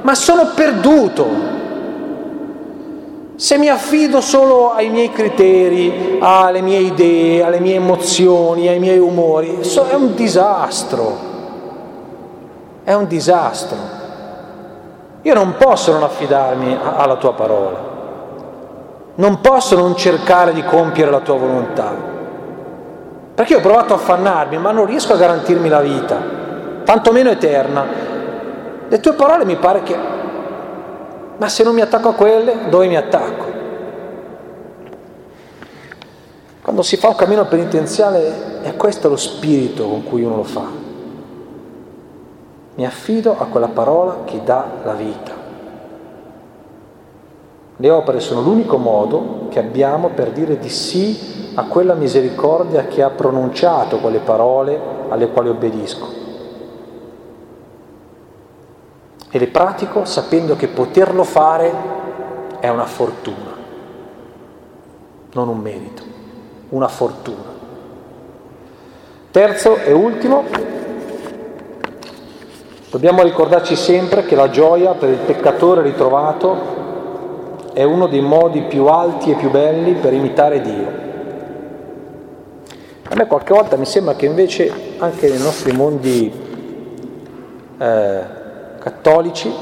ma 0.00 0.12
sono 0.16 0.50
perduto. 0.56 1.24
Se 3.36 3.58
mi 3.58 3.68
affido 3.68 4.20
solo 4.20 4.72
ai 4.72 4.88
miei 4.88 5.12
criteri, 5.12 6.18
alle 6.20 6.62
mie 6.62 6.78
idee, 6.78 7.44
alle 7.44 7.60
mie 7.60 7.76
emozioni, 7.76 8.66
ai 8.66 8.80
miei 8.80 8.98
umori, 8.98 9.60
è 9.60 9.94
un 9.94 10.16
disastro. 10.16 11.16
È 12.82 12.92
un 12.92 13.06
disastro. 13.06 13.76
Io 15.22 15.34
non 15.34 15.54
posso 15.56 15.92
non 15.92 16.02
affidarmi 16.02 16.76
alla 16.96 17.14
tua 17.14 17.34
parola. 17.34 17.93
Non 19.16 19.40
posso 19.40 19.76
non 19.76 19.96
cercare 19.96 20.52
di 20.52 20.64
compiere 20.64 21.10
la 21.10 21.20
tua 21.20 21.36
volontà. 21.36 21.92
Perché 23.34 23.54
ho 23.54 23.60
provato 23.60 23.92
a 23.92 23.96
affannarmi, 23.96 24.58
ma 24.58 24.72
non 24.72 24.86
riesco 24.86 25.12
a 25.12 25.16
garantirmi 25.16 25.68
la 25.68 25.80
vita, 25.80 26.18
tantomeno 26.84 27.30
eterna. 27.30 27.84
Le 28.88 29.00
tue 29.00 29.12
parole 29.14 29.44
mi 29.44 29.56
pare 29.56 29.82
che... 29.82 29.96
Ma 31.36 31.48
se 31.48 31.64
non 31.64 31.74
mi 31.74 31.80
attacco 31.80 32.10
a 32.10 32.14
quelle, 32.14 32.68
dove 32.68 32.86
mi 32.86 32.96
attacco? 32.96 33.44
Quando 36.62 36.82
si 36.82 36.96
fa 36.96 37.08
un 37.08 37.16
cammino 37.16 37.44
penitenziale 37.44 38.62
è 38.62 38.74
questo 38.76 39.08
lo 39.08 39.16
spirito 39.16 39.86
con 39.86 40.02
cui 40.04 40.22
uno 40.22 40.36
lo 40.36 40.44
fa. 40.44 40.64
Mi 42.76 42.86
affido 42.86 43.36
a 43.38 43.44
quella 43.44 43.68
parola 43.68 44.18
che 44.24 44.40
dà 44.42 44.64
la 44.82 44.94
vita. 44.94 45.33
Le 47.76 47.90
opere 47.90 48.20
sono 48.20 48.40
l'unico 48.40 48.76
modo 48.76 49.48
che 49.50 49.58
abbiamo 49.58 50.10
per 50.10 50.30
dire 50.30 50.58
di 50.58 50.68
sì 50.68 51.50
a 51.54 51.64
quella 51.64 51.94
misericordia 51.94 52.86
che 52.86 53.02
ha 53.02 53.10
pronunciato 53.10 53.98
quelle 53.98 54.18
parole 54.18 54.78
alle 55.08 55.28
quali 55.28 55.48
obbedisco. 55.48 56.22
E 59.30 59.38
le 59.38 59.48
pratico 59.48 60.04
sapendo 60.04 60.54
che 60.54 60.68
poterlo 60.68 61.24
fare 61.24 61.72
è 62.60 62.68
una 62.68 62.86
fortuna, 62.86 63.56
non 65.32 65.48
un 65.48 65.58
merito, 65.58 66.02
una 66.68 66.86
fortuna. 66.86 67.52
Terzo 69.32 69.78
e 69.78 69.92
ultimo, 69.92 70.44
dobbiamo 72.88 73.22
ricordarci 73.22 73.74
sempre 73.74 74.24
che 74.24 74.36
la 74.36 74.48
gioia 74.48 74.92
per 74.92 75.08
il 75.08 75.18
peccatore 75.18 75.82
ritrovato 75.82 76.84
è 77.74 77.82
uno 77.82 78.06
dei 78.06 78.20
modi 78.20 78.62
più 78.62 78.86
alti 78.86 79.32
e 79.32 79.34
più 79.34 79.50
belli 79.50 79.94
per 79.94 80.12
imitare 80.12 80.60
Dio. 80.60 81.02
A 83.06 83.14
me 83.16 83.26
qualche 83.26 83.52
volta 83.52 83.76
mi 83.76 83.84
sembra 83.84 84.14
che 84.14 84.26
invece 84.26 84.72
anche 84.98 85.28
nei 85.28 85.38
nostri 85.38 85.72
mondi 85.72 86.32
eh, 87.78 88.20
cattolici, 88.78 89.52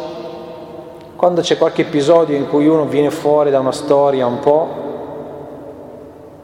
quando 1.16 1.40
c'è 1.40 1.56
qualche 1.56 1.82
episodio 1.82 2.36
in 2.36 2.48
cui 2.48 2.66
uno 2.66 2.84
viene 2.84 3.10
fuori 3.10 3.50
da 3.50 3.60
una 3.60 3.72
storia 3.72 4.26
un 4.26 4.38
po' 4.40 4.68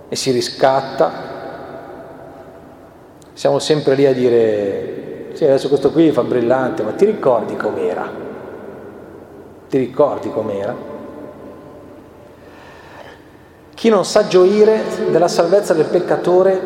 e 0.08 0.16
si 0.16 0.30
riscatta, 0.30 1.12
siamo 3.34 3.58
sempre 3.58 3.94
lì 3.94 4.06
a 4.06 4.14
dire, 4.14 5.32
sì 5.34 5.44
adesso 5.44 5.68
questo 5.68 5.92
qui 5.92 6.10
fa 6.12 6.22
brillante, 6.22 6.82
ma 6.82 6.92
ti 6.92 7.04
ricordi 7.04 7.56
com'era? 7.56 8.10
Ti 9.68 9.78
ricordi 9.78 10.30
com'era? 10.30 10.87
Chi 13.78 13.90
non 13.90 14.04
sa 14.04 14.26
gioire 14.26 14.82
della 15.12 15.28
salvezza 15.28 15.72
del 15.72 15.84
peccatore 15.84 16.60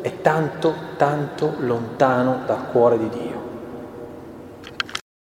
è 0.00 0.20
tanto, 0.20 0.74
tanto 0.96 1.54
lontano 1.58 2.40
dal 2.44 2.72
cuore 2.72 2.98
di 2.98 3.08
Dio. 3.08 3.37